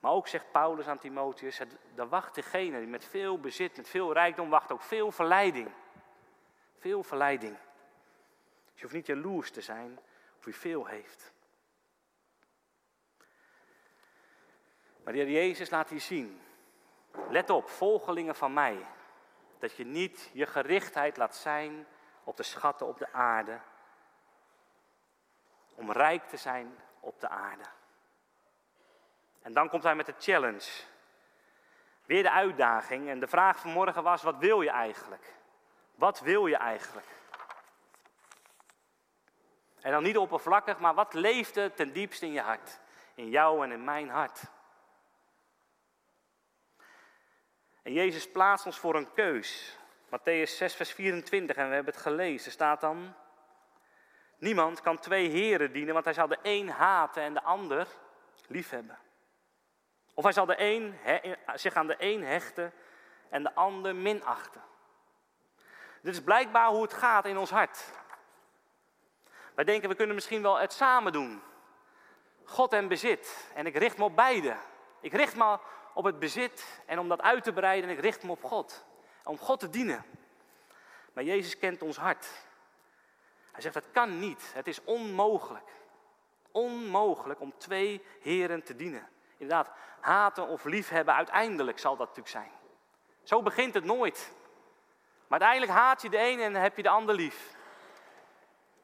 Maar 0.00 0.12
ook 0.12 0.28
zegt 0.28 0.52
Paulus 0.52 0.86
aan 0.86 0.98
Timotheus, 0.98 1.60
er 1.94 2.08
wacht 2.08 2.34
degene 2.34 2.78
die 2.78 2.88
met 2.88 3.04
veel 3.04 3.40
bezit, 3.40 3.76
met 3.76 3.88
veel 3.88 4.12
rijkdom, 4.12 4.50
wacht 4.50 4.72
ook 4.72 4.82
veel 4.82 5.10
verleiding. 5.10 5.70
Veel 6.84 7.02
verleiding. 7.02 7.56
Je 8.74 8.82
hoeft 8.82 8.94
niet 8.94 9.06
jaloers 9.06 9.50
te 9.50 9.60
zijn 9.60 9.98
op 10.36 10.44
wie 10.44 10.56
veel 10.56 10.86
heeft. 10.86 11.32
Maar 15.04 15.12
de 15.12 15.18
Heer 15.18 15.30
Jezus 15.30 15.70
laat 15.70 15.88
hier 15.88 16.00
zien. 16.00 16.42
Let 17.28 17.50
op, 17.50 17.68
volgelingen 17.68 18.34
van 18.34 18.52
mij. 18.52 18.86
Dat 19.58 19.76
je 19.76 19.84
niet 19.84 20.30
je 20.32 20.46
gerichtheid 20.46 21.16
laat 21.16 21.36
zijn 21.36 21.86
op 22.24 22.36
de 22.36 22.42
schatten 22.42 22.86
op 22.86 22.98
de 22.98 23.12
aarde. 23.12 23.60
Om 25.74 25.92
rijk 25.92 26.28
te 26.28 26.36
zijn 26.36 26.78
op 27.00 27.20
de 27.20 27.28
aarde. 27.28 27.64
En 29.42 29.52
dan 29.52 29.68
komt 29.68 29.82
hij 29.82 29.94
met 29.94 30.06
de 30.06 30.14
challenge. 30.18 30.82
Weer 32.04 32.22
de 32.22 32.30
uitdaging. 32.30 33.08
En 33.08 33.20
de 33.20 33.28
vraag 33.28 33.58
van 33.58 33.70
morgen 33.70 34.02
was: 34.02 34.22
wat 34.22 34.38
wil 34.38 34.62
je 34.62 34.70
eigenlijk? 34.70 35.42
Wat 35.94 36.20
wil 36.20 36.46
je 36.46 36.56
eigenlijk? 36.56 37.06
En 39.80 39.92
dan 39.92 40.02
niet 40.02 40.16
oppervlakkig, 40.16 40.78
maar 40.78 40.94
wat 40.94 41.14
leeft 41.14 41.56
er 41.56 41.74
ten 41.74 41.92
diepste 41.92 42.26
in 42.26 42.32
je 42.32 42.40
hart? 42.40 42.80
In 43.14 43.28
jou 43.28 43.64
en 43.64 43.72
in 43.72 43.84
mijn 43.84 44.08
hart. 44.08 44.42
En 47.82 47.92
Jezus 47.92 48.30
plaatst 48.30 48.66
ons 48.66 48.78
voor 48.78 48.94
een 48.94 49.12
keus. 49.12 49.78
Matthäus 50.06 50.56
6, 50.56 50.74
vers 50.74 50.92
24, 50.92 51.56
en 51.56 51.68
we 51.68 51.74
hebben 51.74 51.92
het 51.92 52.02
gelezen, 52.02 52.52
staat 52.52 52.80
dan... 52.80 53.14
Niemand 54.38 54.80
kan 54.80 54.98
twee 54.98 55.28
heren 55.28 55.72
dienen, 55.72 55.92
want 55.92 56.04
hij 56.04 56.14
zal 56.14 56.28
de 56.28 56.38
een 56.42 56.68
haten 56.68 57.22
en 57.22 57.34
de 57.34 57.42
ander 57.42 57.88
liefhebben. 58.46 58.98
Of 60.14 60.24
hij 60.24 60.32
zal 60.32 60.46
de 60.46 60.54
een, 60.58 60.98
zich 61.54 61.74
aan 61.74 61.86
de 61.86 61.96
een 61.98 62.24
hechten 62.24 62.72
en 63.28 63.42
de 63.42 63.54
ander 63.54 63.96
minachten. 63.96 64.62
Dit 66.04 66.14
is 66.14 66.22
blijkbaar 66.22 66.68
hoe 66.68 66.82
het 66.82 66.92
gaat 66.92 67.24
in 67.24 67.38
ons 67.38 67.50
hart. 67.50 67.84
Wij 69.54 69.64
denken, 69.64 69.88
we 69.88 69.94
kunnen 69.94 70.14
misschien 70.14 70.42
wel 70.42 70.58
het 70.58 70.72
samen 70.72 71.12
doen. 71.12 71.42
God 72.44 72.72
en 72.72 72.88
bezit. 72.88 73.50
En 73.54 73.66
ik 73.66 73.76
richt 73.76 73.98
me 73.98 74.04
op 74.04 74.16
beide. 74.16 74.56
Ik 75.00 75.12
richt 75.12 75.36
me 75.36 75.58
op 75.94 76.04
het 76.04 76.18
bezit 76.18 76.80
en 76.86 76.98
om 76.98 77.08
dat 77.08 77.22
uit 77.22 77.44
te 77.44 77.52
breiden. 77.52 77.90
En 77.90 77.96
ik 77.96 78.02
richt 78.02 78.22
me 78.22 78.30
op 78.30 78.44
God. 78.44 78.84
Om 79.24 79.38
God 79.38 79.60
te 79.60 79.70
dienen. 79.70 80.04
Maar 81.12 81.24
Jezus 81.24 81.58
kent 81.58 81.82
ons 81.82 81.96
hart. 81.96 82.26
Hij 83.52 83.62
zegt, 83.62 83.74
het 83.74 83.90
kan 83.92 84.18
niet. 84.18 84.50
Het 84.54 84.66
is 84.66 84.84
onmogelijk. 84.84 85.70
Onmogelijk 86.50 87.40
om 87.40 87.54
twee 87.58 88.04
heren 88.20 88.62
te 88.62 88.76
dienen. 88.76 89.08
Inderdaad, 89.36 89.70
haten 90.00 90.48
of 90.48 90.64
liefhebben, 90.64 91.14
uiteindelijk 91.14 91.78
zal 91.78 91.96
dat 91.96 92.16
natuurlijk 92.16 92.34
zijn. 92.34 92.50
Zo 93.22 93.42
begint 93.42 93.74
het 93.74 93.84
nooit. 93.84 94.32
Maar 95.26 95.40
uiteindelijk 95.40 95.72
haat 95.78 96.02
je 96.02 96.10
de 96.10 96.18
een 96.18 96.40
en 96.40 96.54
heb 96.54 96.76
je 96.76 96.82
de 96.82 96.88
ander 96.88 97.14
lief. 97.14 97.54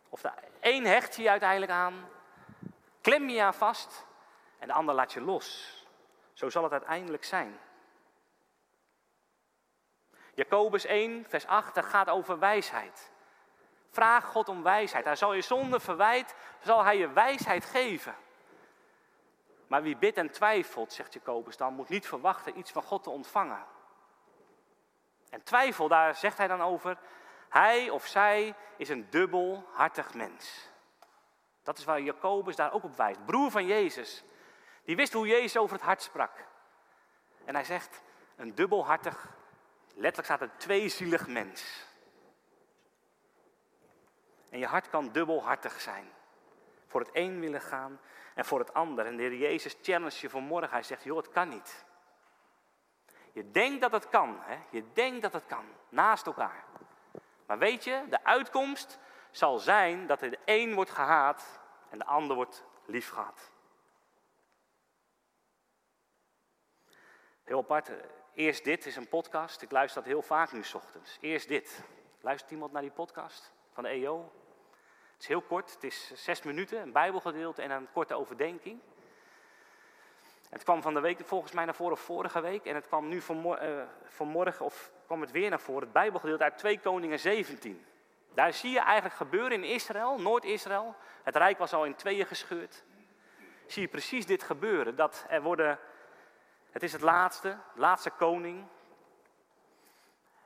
Of 0.08 0.20
de 0.20 0.30
een 0.60 0.86
hecht 0.86 1.16
je, 1.16 1.22
je 1.22 1.30
uiteindelijk 1.30 1.72
aan, 1.72 2.08
klem 3.00 3.28
je 3.28 3.42
aan 3.42 3.54
vast 3.54 4.06
en 4.58 4.68
de 4.68 4.74
ander 4.74 4.94
laat 4.94 5.12
je 5.12 5.20
los. 5.20 5.78
Zo 6.32 6.50
zal 6.50 6.62
het 6.62 6.72
uiteindelijk 6.72 7.24
zijn. 7.24 7.58
Jacobus 10.34 10.84
1, 10.84 11.24
vers 11.28 11.46
8, 11.46 11.74
dat 11.74 11.84
gaat 11.84 12.08
over 12.08 12.38
wijsheid. 12.38 13.10
Vraag 13.90 14.24
God 14.24 14.48
om 14.48 14.62
wijsheid. 14.62 15.04
Hij 15.04 15.16
zal 15.16 15.32
je 15.32 15.40
zonde 15.40 15.80
verwijt, 15.80 16.34
zal 16.62 16.84
hij 16.84 16.98
je 16.98 17.12
wijsheid 17.12 17.64
geven. 17.64 18.14
Maar 19.66 19.82
wie 19.82 19.96
bidt 19.96 20.16
en 20.16 20.30
twijfelt, 20.30 20.92
zegt 20.92 21.12
Jacobus 21.12 21.56
dan, 21.56 21.74
moet 21.74 21.88
niet 21.88 22.06
verwachten 22.06 22.58
iets 22.58 22.70
van 22.70 22.82
God 22.82 23.02
te 23.02 23.10
ontvangen. 23.10 23.64
En 25.30 25.42
twijfel, 25.42 25.88
daar 25.88 26.14
zegt 26.14 26.38
hij 26.38 26.46
dan 26.46 26.62
over, 26.62 26.98
hij 27.48 27.90
of 27.90 28.06
zij 28.06 28.54
is 28.76 28.88
een 28.88 29.10
dubbelhartig 29.10 30.14
mens. 30.14 30.68
Dat 31.62 31.78
is 31.78 31.84
waar 31.84 32.00
Jacobus 32.00 32.56
daar 32.56 32.72
ook 32.72 32.84
op 32.84 32.96
wijst. 32.96 33.24
Broer 33.24 33.50
van 33.50 33.66
Jezus. 33.66 34.24
Die 34.84 34.96
wist 34.96 35.12
hoe 35.12 35.26
Jezus 35.26 35.56
over 35.56 35.76
het 35.76 35.84
hart 35.84 36.02
sprak. 36.02 36.32
En 37.44 37.54
hij 37.54 37.64
zegt, 37.64 38.02
een 38.36 38.54
dubbelhartig, 38.54 39.28
letterlijk 39.94 40.24
staat 40.24 40.40
er 40.40 40.56
tweezielig 40.56 41.26
mens. 41.26 41.88
En 44.48 44.58
je 44.58 44.66
hart 44.66 44.90
kan 44.90 45.12
dubbelhartig 45.12 45.80
zijn. 45.80 46.12
Voor 46.86 47.00
het 47.00 47.10
een 47.12 47.40
willen 47.40 47.60
gaan 47.60 48.00
en 48.34 48.44
voor 48.44 48.58
het 48.58 48.74
ander. 48.74 49.06
En 49.06 49.16
de 49.16 49.22
Heer 49.22 49.36
Jezus 49.36 49.76
challenge 49.82 50.18
je 50.20 50.30
vanmorgen. 50.30 50.70
Hij 50.70 50.82
zegt, 50.82 51.04
joh, 51.04 51.16
het 51.16 51.28
kan 51.28 51.48
niet. 51.48 51.84
Je 53.32 53.50
denkt 53.50 53.80
dat 53.80 53.92
het 53.92 54.08
kan. 54.08 54.36
Hè? 54.40 54.58
Je 54.70 54.84
denkt 54.92 55.22
dat 55.22 55.32
het 55.32 55.46
kan. 55.46 55.64
Naast 55.88 56.26
elkaar. 56.26 56.64
Maar 57.46 57.58
weet 57.58 57.84
je, 57.84 58.04
de 58.08 58.24
uitkomst 58.24 58.98
zal 59.30 59.58
zijn 59.58 60.06
dat 60.06 60.20
de 60.20 60.38
een 60.44 60.74
wordt 60.74 60.90
gehaat 60.90 61.60
en 61.90 61.98
de 61.98 62.04
ander 62.04 62.36
wordt 62.36 62.64
liefgehad. 62.86 63.50
Heel 67.44 67.58
apart. 67.58 67.90
Eerst 68.34 68.64
dit 68.64 68.86
is 68.86 68.96
een 68.96 69.08
podcast. 69.08 69.62
Ik 69.62 69.70
luister 69.70 70.02
dat 70.02 70.10
heel 70.10 70.22
vaak 70.22 70.52
nu 70.52 70.64
s 70.64 70.74
ochtends. 70.74 71.18
Eerst 71.20 71.48
dit. 71.48 71.84
Luistert 72.20 72.50
iemand 72.50 72.72
naar 72.72 72.82
die 72.82 72.90
podcast 72.90 73.52
van 73.72 73.82
de 73.82 73.88
EO? 73.88 74.32
Het 75.12 75.20
is 75.20 75.26
heel 75.26 75.42
kort. 75.42 75.74
Het 75.74 75.84
is 75.84 76.12
zes 76.14 76.42
minuten, 76.42 76.80
een 76.80 76.92
bijbelgedeelte 76.92 77.62
en 77.62 77.70
een 77.70 77.92
korte 77.92 78.14
overdenking. 78.14 78.80
Het 80.50 80.62
kwam 80.62 80.82
van 80.82 80.94
de 80.94 81.00
week 81.00 81.20
volgens 81.24 81.52
mij 81.52 81.64
naar 81.64 81.74
voren 81.74 81.96
vorige 81.96 82.40
week. 82.40 82.64
En 82.64 82.74
het 82.74 82.86
kwam 82.86 83.08
nu 83.08 83.22
uh, 83.30 83.82
vanmorgen 84.04 84.64
of 84.64 84.92
kwam 85.06 85.20
het 85.20 85.30
weer 85.30 85.50
naar 85.50 85.60
voren. 85.60 85.82
Het 85.82 85.92
bijbelgedeelte 85.92 86.44
uit 86.44 86.58
2 86.58 86.80
Koningen 86.80 87.18
17. 87.18 87.86
Daar 88.34 88.52
zie 88.52 88.70
je 88.70 88.80
eigenlijk 88.80 89.14
gebeuren 89.14 89.52
in 89.52 89.64
Israël, 89.64 90.20
Noord-Israël. 90.20 90.94
Het 91.22 91.36
rijk 91.36 91.58
was 91.58 91.72
al 91.72 91.84
in 91.84 91.94
tweeën 91.94 92.26
gescheurd. 92.26 92.84
Zie 93.66 93.82
je 93.82 93.88
precies 93.88 94.26
dit 94.26 94.42
gebeuren. 94.42 94.96
Dat 94.96 95.24
er 95.28 95.42
worden 95.42 95.78
het 96.70 96.82
is 96.82 96.92
het 96.92 97.00
laatste, 97.00 97.56
laatste 97.74 98.10
koning. 98.10 98.66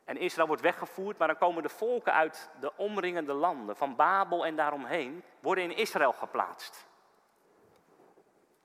En 0.04 0.16
Israël 0.16 0.46
wordt 0.46 0.62
weggevoerd, 0.62 1.18
maar 1.18 1.28
dan 1.28 1.38
komen 1.38 1.62
de 1.62 1.68
volken 1.68 2.12
uit 2.12 2.50
de 2.60 2.76
omringende 2.76 3.32
landen, 3.32 3.76
van 3.76 3.96
Babel 3.96 4.46
en 4.46 4.56
daaromheen, 4.56 5.24
worden 5.40 5.64
in 5.64 5.76
Israël 5.76 6.12
geplaatst. 6.12 6.86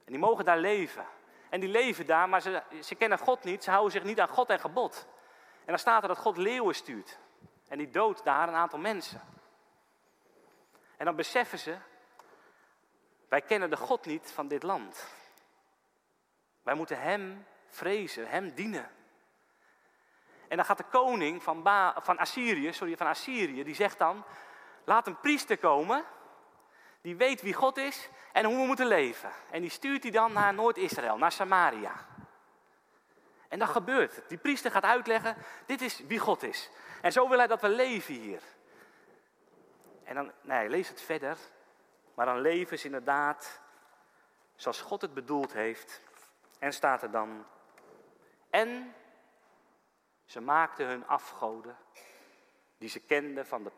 En 0.06 0.12
die 0.12 0.20
mogen 0.20 0.46
daar 0.46 0.58
leven. 0.58 1.06
En 1.50 1.60
die 1.60 1.70
leven 1.70 2.06
daar, 2.06 2.30
maar 2.30 2.42
ze, 2.42 2.62
ze 2.84 2.96
kennen 2.96 3.18
God 3.18 3.44
niet, 3.44 3.64
ze 3.64 3.70
houden 3.70 3.92
zich 3.92 4.04
niet 4.04 4.20
aan 4.20 4.28
God 4.28 4.50
en 4.50 4.60
gebod. 4.60 5.08
En 5.60 5.66
dan 5.66 5.80
staat 5.80 6.02
er 6.02 6.08
dat 6.08 6.18
God 6.18 6.38
leeuwen 6.38 6.76
stuurt. 6.76 7.20
En 7.68 7.78
die 7.78 7.90
doodt 7.90 8.24
daar 8.24 8.48
een 8.48 8.54
aantal 8.54 8.80
mensen. 8.80 9.22
En 10.98 11.06
dan 11.06 11.16
beseffen 11.16 11.60
ze, 11.60 11.78
wij 13.30 13.42
kennen 13.42 13.70
de 13.70 13.78
God 13.78 14.06
niet 14.06 14.32
van 14.32 14.48
dit 14.48 14.64
land. 14.64 15.08
Wij 16.64 16.74
moeten 16.74 17.02
Hem 17.02 17.46
vrezen, 17.68 18.28
Hem 18.28 18.54
dienen. 18.54 18.90
En 20.48 20.58
dan 20.58 20.66
gaat 20.66 20.78
de 20.78 20.84
koning 20.84 21.44
van, 21.44 21.64
van 21.96 22.18
Assyrië, 22.18 22.74
sorry, 22.74 22.98
van 22.98 23.08
Assyrië, 23.08 23.64
die 23.64 23.76
zegt 23.76 23.98
dan, 23.98 24.24
laat 24.84 25.08
een 25.08 25.20
priester 25.20 25.58
komen, 25.58 26.06
die 27.10 27.18
weet 27.18 27.42
wie 27.42 27.54
God 27.54 27.78
is 27.78 28.10
en 28.32 28.46
hoe 28.46 28.56
we 28.56 28.66
moeten 28.66 28.88
leven. 28.88 29.32
En 29.52 29.62
die 29.62 29.70
stuurt 29.70 30.04
hij 30.04 30.12
dan 30.12 30.34
naar 30.34 30.54
Noord-Israël, 30.54 31.18
naar 31.18 31.32
Samaria. 31.32 31.94
En 33.48 33.60
dat 33.60 33.70
gebeurt 33.70 34.16
het. 34.16 34.30
Die 34.30 34.38
priester 34.38 34.72
gaat 34.72 34.84
uitleggen, 34.84 35.36
dit 35.66 35.82
is 35.82 36.00
wie 36.00 36.20
God 36.20 36.44
is. 36.44 36.70
En 37.02 37.12
zo 37.12 37.30
wil 37.30 37.38
hij 37.38 37.48
dat 37.48 37.62
we 37.62 37.70
leven 37.70 38.14
hier. 38.14 38.42
En 40.04 40.16
dan, 40.16 40.32
nee, 40.42 40.70
lees 40.70 40.88
het 40.88 41.02
verder. 41.02 41.38
Maar 42.14 42.26
dan 42.26 42.42
leven 42.42 42.80
ze 42.80 42.86
inderdaad 42.86 43.62
zoals 44.56 44.82
God 44.82 45.02
het 45.02 45.14
bedoeld 45.14 45.54
heeft. 45.54 46.02
En 46.60 46.74
staat 46.74 47.04
er 47.04 47.12
dan, 47.12 47.46
en 48.50 48.96
ze 50.26 50.42
maakten 50.42 50.88
hun 50.88 51.08
afgoden, 51.08 51.78
die 52.78 52.90
ze 52.90 53.00
kenden 53.00 53.46
van 53.46 53.64
de 53.64 53.72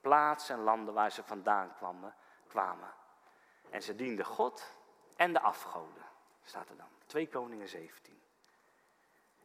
plaats 0.00 0.48
en 0.48 0.58
landen 0.58 0.94
waar 0.94 1.12
ze 1.12 1.22
vandaan 1.22 1.74
kwamen, 1.76 2.14
kwamen. 2.50 2.92
En 3.70 3.82
ze 3.82 3.94
dienden 3.94 4.24
God 4.24 4.74
en 5.16 5.32
de 5.32 5.40
afgoden, 5.40 6.04
staat 6.44 6.68
er 6.68 6.76
dan. 6.76 6.88
2 7.06 7.28
Koningen 7.28 7.68
17. 7.68 8.20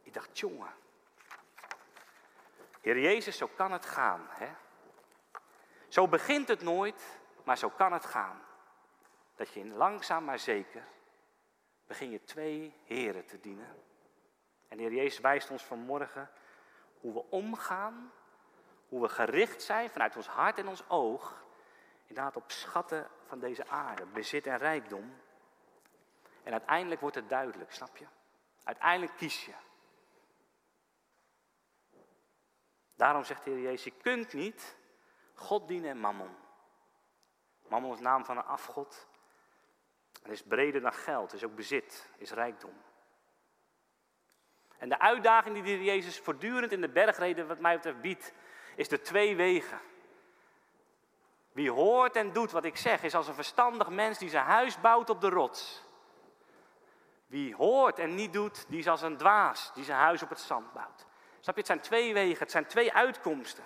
Ik 0.02 0.14
dacht, 0.14 0.38
jongen. 0.38 0.74
Heer 2.80 2.98
Jezus, 2.98 3.36
zo 3.36 3.46
kan 3.46 3.72
het 3.72 3.86
gaan. 3.86 4.26
Hè? 4.30 4.48
Zo 5.88 6.08
begint 6.08 6.48
het 6.48 6.62
nooit, 6.62 7.18
maar 7.44 7.58
zo 7.58 7.70
kan 7.70 7.92
het 7.92 8.04
gaan. 8.04 8.42
Dat 9.34 9.52
je 9.52 9.66
langzaam 9.66 10.24
maar 10.24 10.38
zeker 10.38 10.84
begin 11.86 12.10
je 12.10 12.24
twee 12.24 12.74
heren 12.84 13.26
te 13.26 13.40
dienen. 13.40 13.82
En 14.68 14.78
Heer 14.78 14.92
Jezus 14.92 15.20
wijst 15.20 15.50
ons 15.50 15.64
vanmorgen 15.64 16.30
hoe 17.00 17.12
we 17.12 17.24
omgaan, 17.30 18.12
hoe 18.88 19.00
we 19.00 19.08
gericht 19.08 19.62
zijn 19.62 19.90
vanuit 19.90 20.16
ons 20.16 20.26
hart 20.26 20.58
en 20.58 20.68
ons 20.68 20.88
oog, 20.88 21.44
inderdaad 22.06 22.36
op 22.36 22.50
schatten 22.50 23.10
van 23.26 23.38
deze 23.38 23.68
aarde, 23.68 24.06
bezit 24.06 24.46
en 24.46 24.56
rijkdom. 24.56 25.16
En 26.42 26.52
uiteindelijk 26.52 27.00
wordt 27.00 27.16
het 27.16 27.28
duidelijk, 27.28 27.72
snap 27.72 27.96
je? 27.96 28.06
Uiteindelijk 28.64 29.16
kies 29.16 29.44
je. 29.44 29.54
Daarom 32.94 33.24
zegt 33.24 33.44
de 33.44 33.50
Heer 33.50 33.62
Jezus, 33.62 33.84
je 33.84 34.00
kunt 34.02 34.32
niet 34.32 34.76
God 35.34 35.68
dienen 35.68 35.90
en 35.90 35.98
mammon. 35.98 36.36
Mammon 37.68 37.92
is 37.92 38.00
naam 38.00 38.24
van 38.24 38.36
een 38.36 38.44
afgod. 38.44 39.08
Het 40.22 40.32
is 40.32 40.42
breder 40.42 40.80
dan 40.80 40.92
geld, 40.92 41.32
is 41.32 41.44
ook 41.44 41.54
bezit, 41.54 42.10
is 42.16 42.30
rijkdom. 42.30 42.82
En 44.78 44.88
de 44.88 44.98
uitdaging 44.98 45.54
die 45.54 45.62
de 45.62 45.68
Heer 45.68 45.82
Jezus 45.82 46.20
voortdurend 46.20 46.72
in 46.72 46.80
de 46.80 46.88
bergreden, 46.88 47.46
wat 47.46 47.58
mij 47.58 47.74
betreft, 47.74 48.00
biedt, 48.00 48.32
is 48.76 48.88
de 48.88 49.00
twee 49.00 49.36
wegen. 49.36 49.80
Wie 51.56 51.70
hoort 51.70 52.16
en 52.16 52.32
doet 52.32 52.50
wat 52.50 52.64
ik 52.64 52.76
zeg, 52.76 53.02
is 53.02 53.14
als 53.14 53.28
een 53.28 53.34
verstandig 53.34 53.88
mens 53.88 54.18
die 54.18 54.28
zijn 54.28 54.44
huis 54.44 54.80
bouwt 54.80 55.10
op 55.10 55.20
de 55.20 55.28
rots. 55.28 55.82
Wie 57.26 57.54
hoort 57.54 57.98
en 57.98 58.14
niet 58.14 58.32
doet, 58.32 58.64
die 58.68 58.78
is 58.78 58.88
als 58.88 59.02
een 59.02 59.16
dwaas 59.16 59.70
die 59.74 59.84
zijn 59.84 59.98
huis 59.98 60.22
op 60.22 60.28
het 60.28 60.40
zand 60.40 60.72
bouwt. 60.72 61.06
Snap 61.40 61.54
je, 61.54 61.60
het 61.60 61.66
zijn 61.66 61.80
twee 61.80 62.14
wegen, 62.14 62.38
het 62.38 62.50
zijn 62.50 62.66
twee 62.66 62.92
uitkomsten. 62.92 63.64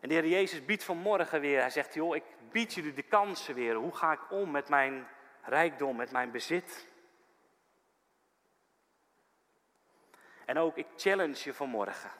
En 0.00 0.08
de 0.08 0.14
Heer 0.14 0.26
Jezus 0.26 0.64
biedt 0.64 0.84
vanmorgen 0.84 1.40
weer, 1.40 1.60
hij 1.60 1.70
zegt, 1.70 1.94
joh, 1.94 2.16
ik 2.16 2.24
bied 2.50 2.74
jullie 2.74 2.92
de 2.92 3.02
kansen 3.02 3.54
weer. 3.54 3.74
Hoe 3.74 3.96
ga 3.96 4.12
ik 4.12 4.30
om 4.30 4.50
met 4.50 4.68
mijn 4.68 5.08
rijkdom, 5.42 5.96
met 5.96 6.10
mijn 6.10 6.30
bezit? 6.30 6.88
En 10.44 10.58
ook, 10.58 10.76
ik 10.76 10.86
challenge 10.96 11.40
je 11.44 11.54
vanmorgen. 11.54 12.10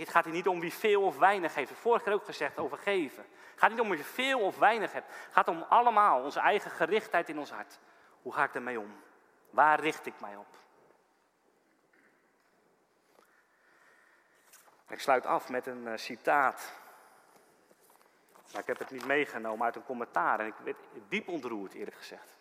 Het 0.00 0.08
gaat 0.08 0.24
hier 0.24 0.34
niet 0.34 0.48
om 0.48 0.60
wie 0.60 0.72
veel 0.72 1.02
of 1.02 1.18
weinig 1.18 1.54
heeft. 1.54 1.72
Vorige 1.72 2.04
keer 2.04 2.12
ook 2.12 2.24
gezegd 2.24 2.58
over 2.58 2.78
geven. 2.78 3.24
Het 3.50 3.60
gaat 3.60 3.70
niet 3.70 3.80
om 3.80 3.94
je 3.94 4.04
veel 4.04 4.40
of 4.40 4.58
weinig 4.58 4.92
hebt. 4.92 5.06
Het 5.06 5.32
gaat 5.34 5.48
om 5.48 5.64
allemaal, 5.68 6.22
onze 6.22 6.40
eigen 6.40 6.70
gerichtheid 6.70 7.28
in 7.28 7.38
ons 7.38 7.50
hart. 7.50 7.78
Hoe 8.22 8.32
ga 8.32 8.44
ik 8.44 8.54
ermee 8.54 8.80
om? 8.80 9.00
Waar 9.50 9.80
richt 9.80 10.06
ik 10.06 10.20
mij 10.20 10.36
op? 10.36 10.46
Ik 14.88 15.00
sluit 15.00 15.26
af 15.26 15.48
met 15.48 15.66
een 15.66 15.86
uh, 15.86 15.96
citaat. 15.96 16.72
Maar 18.52 18.60
ik 18.60 18.66
heb 18.66 18.78
het 18.78 18.90
niet 18.90 19.06
meegenomen 19.06 19.64
uit 19.64 19.76
een 19.76 19.84
commentaar. 19.84 20.40
En 20.40 20.46
ik 20.46 20.54
werd 20.64 20.76
diep 21.08 21.28
ontroerd, 21.28 21.72
eerlijk 21.72 21.96
gezegd. 21.96 22.34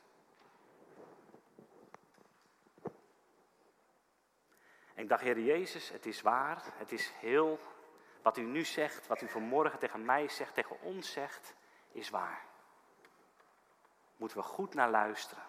En 4.94 5.04
ik 5.04 5.10
dacht, 5.10 5.22
Heer 5.22 5.40
Jezus, 5.40 5.90
het 5.90 6.06
is 6.06 6.22
waar. 6.22 6.62
Het 6.78 6.92
is 6.92 7.12
heel. 7.20 7.60
Wat 8.22 8.38
u 8.38 8.42
nu 8.42 8.64
zegt, 8.64 9.08
wat 9.08 9.22
u 9.22 9.28
vanmorgen 9.28 9.80
tegen 9.80 10.06
mij 10.06 10.28
zegt, 10.28 10.54
tegen 10.54 10.82
ons 10.82 11.12
zegt, 11.12 11.54
is 11.92 12.10
waar. 12.10 12.46
Moeten 14.16 14.38
we 14.38 14.44
goed 14.44 14.74
naar 14.74 14.90
luisteren. 14.90 15.44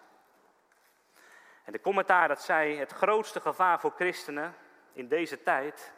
En 1.63 1.71
de 1.71 1.81
commentaar 1.81 2.27
dat 2.27 2.41
zei: 2.41 2.77
het 2.77 2.91
grootste 2.91 3.39
gevaar 3.39 3.79
voor 3.79 3.91
christenen 3.95 4.55
in 4.93 5.07
deze 5.07 5.43
tijd 5.43 5.93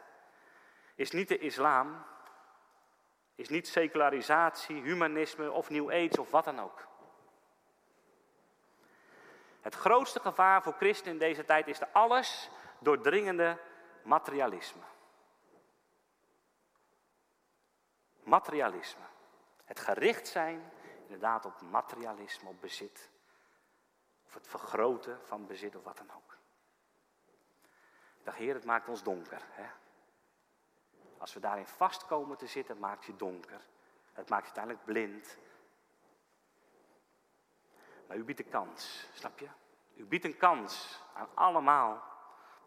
is 0.94 1.10
niet 1.10 1.28
de 1.28 1.38
islam, 1.38 2.04
is 3.34 3.48
niet 3.48 3.68
secularisatie, 3.68 4.82
humanisme 4.82 5.50
of 5.50 5.70
New 5.70 5.90
Age 5.90 6.20
of 6.20 6.30
wat 6.30 6.44
dan 6.44 6.60
ook. 6.60 6.86
Het 9.60 9.74
grootste 9.74 10.20
gevaar 10.20 10.62
voor 10.62 10.72
christenen 10.72 11.12
in 11.12 11.18
deze 11.18 11.44
tijd 11.44 11.66
is 11.66 11.78
de 11.78 11.92
alles 11.92 12.50
doordringende 12.78 13.58
materialisme. 14.02 14.82
Materialisme. 18.22 19.04
Het 19.64 19.80
gericht 19.80 20.28
zijn 20.28 20.72
inderdaad 21.02 21.44
op 21.44 21.60
materialisme, 21.60 22.48
op 22.48 22.60
bezit. 22.60 23.10
Of 24.26 24.34
het 24.34 24.48
vergroten 24.48 25.20
van 25.26 25.46
bezit 25.46 25.76
of 25.76 25.84
wat 25.84 25.96
dan 25.96 26.10
ook. 26.16 26.36
Ik 28.18 28.24
dacht, 28.24 28.36
Heer, 28.36 28.54
het 28.54 28.64
maakt 28.64 28.88
ons 28.88 29.02
donker. 29.02 29.42
Hè? 29.44 29.66
Als 31.18 31.34
we 31.34 31.40
daarin 31.40 31.66
vast 31.66 32.06
komen 32.06 32.36
te 32.36 32.46
zitten, 32.46 32.78
maakt 32.78 33.04
je 33.04 33.16
donker. 33.16 33.60
Het 34.12 34.28
maakt 34.28 34.48
je 34.48 34.54
uiteindelijk 34.54 34.84
blind. 34.84 35.38
Maar 38.06 38.16
u 38.16 38.24
biedt 38.24 38.40
een 38.40 38.48
kans, 38.48 39.08
snap 39.14 39.38
je? 39.38 39.48
U 39.94 40.04
biedt 40.04 40.24
een 40.24 40.36
kans 40.36 41.00
aan 41.14 41.28
allemaal. 41.34 42.02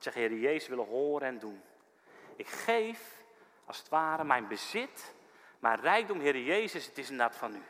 Zeg, 0.03 0.13
Heer 0.13 0.33
Jezus, 0.33 0.67
willen 0.67 0.87
horen 0.87 1.27
en 1.27 1.39
doen. 1.39 1.61
Ik 2.35 2.47
geef, 2.47 3.23
als 3.65 3.77
het 3.77 3.89
ware, 3.89 4.23
mijn 4.23 4.47
bezit, 4.47 5.13
mijn 5.59 5.79
rijkdom, 5.79 6.19
Heer 6.19 6.37
Jezus, 6.37 6.85
het 6.85 6.97
is 6.97 7.09
inderdaad 7.09 7.35
van 7.35 7.55
u. 7.55 7.61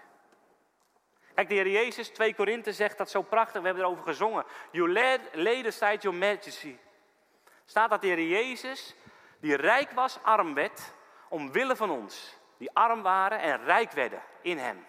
Kijk, 1.33 1.49
de 1.49 1.55
Heer 1.55 1.69
Jezus, 1.69 2.09
2 2.09 2.35
Korinthe 2.35 2.73
zegt 2.73 2.97
dat 2.97 3.09
zo 3.09 3.21
prachtig, 3.21 3.61
we 3.61 3.65
hebben 3.65 3.83
erover 3.83 4.03
gezongen. 4.03 4.45
You 4.71 4.91
laid 5.33 5.65
aside 5.65 5.97
your 5.97 6.17
majesty. 6.17 6.77
Staat 7.65 7.89
dat 7.89 8.01
de 8.01 8.07
Heer 8.07 8.27
Jezus 8.27 8.95
die 9.39 9.55
rijk 9.55 9.91
was, 9.91 10.23
arm 10.23 10.53
werd, 10.53 10.93
omwille 11.29 11.75
van 11.75 11.89
ons, 11.89 12.37
die 12.57 12.71
arm 12.73 13.01
waren 13.01 13.39
en 13.39 13.63
rijk 13.63 13.91
werden 13.91 14.21
in 14.41 14.57
Hem. 14.57 14.85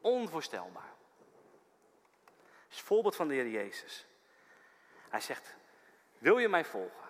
Onvoorstelbaar. 0.00 0.92
Dat 2.24 2.70
is 2.70 2.76
het 2.76 2.86
voorbeeld 2.86 3.16
van 3.16 3.28
de 3.28 3.34
Heer 3.34 3.48
Jezus. 3.48 4.06
Hij 5.08 5.20
zegt, 5.20 5.58
wil 6.20 6.38
je 6.38 6.48
mij 6.48 6.64
volgen? 6.64 7.08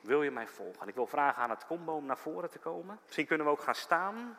Wil 0.00 0.22
je 0.22 0.30
mij 0.30 0.46
volgen? 0.46 0.80
En 0.80 0.88
ik 0.88 0.94
wil 0.94 1.06
vragen 1.06 1.42
aan 1.42 1.50
het 1.50 1.66
combo 1.66 1.92
om 1.94 2.06
naar 2.06 2.18
voren 2.18 2.50
te 2.50 2.58
komen. 2.58 2.98
Misschien 3.04 3.26
kunnen 3.26 3.46
we 3.46 3.52
ook 3.52 3.60
gaan 3.60 3.74
staan. 3.74 4.38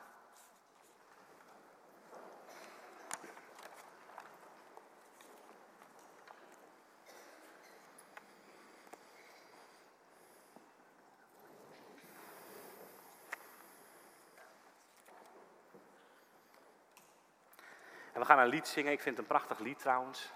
En 18.13 18.23
we 18.23 18.25
gaan 18.25 18.39
een 18.39 18.47
lied 18.47 18.67
zingen. 18.67 18.91
Ik 18.91 19.01
vind 19.01 19.17
het 19.17 19.25
een 19.25 19.37
prachtig 19.37 19.59
lied 19.59 19.79
trouwens. 19.79 20.31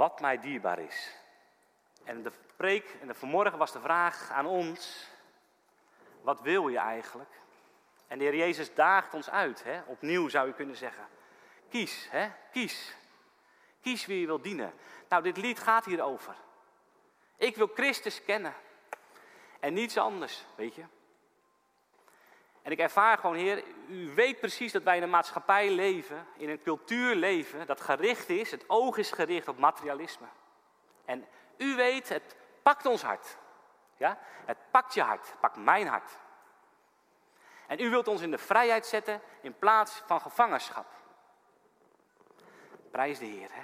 Wat 0.00 0.20
mij 0.20 0.38
dierbaar 0.38 0.78
is. 0.78 1.14
En 2.04 2.22
de 2.22 2.32
preek 2.56 2.96
en 3.00 3.06
de 3.06 3.14
vanmorgen 3.14 3.58
was 3.58 3.72
de 3.72 3.80
vraag 3.80 4.30
aan 4.30 4.46
ons. 4.46 5.08
Wat 6.20 6.40
wil 6.40 6.68
je 6.68 6.78
eigenlijk? 6.78 7.30
En 8.06 8.18
de 8.18 8.24
Heer 8.24 8.36
Jezus 8.36 8.74
daagt 8.74 9.14
ons 9.14 9.30
uit. 9.30 9.64
Hè? 9.64 9.80
Opnieuw 9.86 10.28
zou 10.28 10.46
je 10.46 10.54
kunnen 10.54 10.76
zeggen. 10.76 11.08
Kies, 11.68 12.08
hè? 12.10 12.30
kies. 12.52 12.94
Kies 13.80 14.06
wie 14.06 14.20
je 14.20 14.26
wil 14.26 14.40
dienen. 14.40 14.72
Nou, 15.08 15.22
dit 15.22 15.36
lied 15.36 15.58
gaat 15.58 15.84
hierover. 15.84 16.34
Ik 17.36 17.56
wil 17.56 17.70
Christus 17.74 18.24
kennen. 18.24 18.54
En 19.58 19.72
niets 19.72 19.96
anders, 19.96 20.44
weet 20.54 20.74
je. 20.74 20.84
En 22.62 22.72
ik 22.72 22.78
ervaar 22.78 23.18
gewoon, 23.18 23.36
Heer, 23.36 23.64
u 23.88 24.14
weet 24.14 24.40
precies 24.40 24.72
dat 24.72 24.82
wij 24.82 24.96
in 24.96 25.02
een 25.02 25.10
maatschappij 25.10 25.70
leven, 25.70 26.26
in 26.36 26.48
een 26.48 26.62
cultuur 26.62 27.14
leven, 27.14 27.66
dat 27.66 27.80
gericht 27.80 28.28
is, 28.28 28.50
het 28.50 28.64
oog 28.66 28.96
is 28.96 29.10
gericht 29.12 29.48
op 29.48 29.58
materialisme. 29.58 30.26
En 31.04 31.26
u 31.56 31.76
weet, 31.76 32.08
het 32.08 32.36
pakt 32.62 32.86
ons 32.86 33.02
hart. 33.02 33.38
Ja? 33.96 34.18
Het 34.44 34.58
pakt 34.70 34.94
je 34.94 35.02
hart, 35.02 35.34
pakt 35.40 35.56
mijn 35.56 35.86
hart. 35.86 36.18
En 37.66 37.80
u 37.80 37.90
wilt 37.90 38.08
ons 38.08 38.20
in 38.20 38.30
de 38.30 38.38
vrijheid 38.38 38.86
zetten 38.86 39.20
in 39.40 39.58
plaats 39.58 40.02
van 40.06 40.20
gevangenschap. 40.20 40.86
Prijs 42.90 43.18
de 43.18 43.24
Heer, 43.24 43.48
hè? 43.52 43.62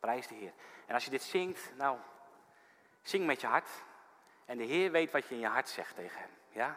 Prijs 0.00 0.26
de 0.26 0.34
Heer. 0.34 0.52
En 0.86 0.94
als 0.94 1.04
je 1.04 1.10
dit 1.10 1.22
zingt, 1.22 1.72
nou, 1.76 1.98
zing 3.02 3.26
met 3.26 3.40
je 3.40 3.46
hart. 3.46 3.68
En 4.44 4.58
de 4.58 4.64
Heer 4.64 4.90
weet 4.90 5.10
wat 5.10 5.28
je 5.28 5.34
in 5.34 5.40
je 5.40 5.46
hart 5.46 5.68
zegt 5.68 5.94
tegen 5.94 6.20
hem. 6.20 6.30
Ja? 6.48 6.76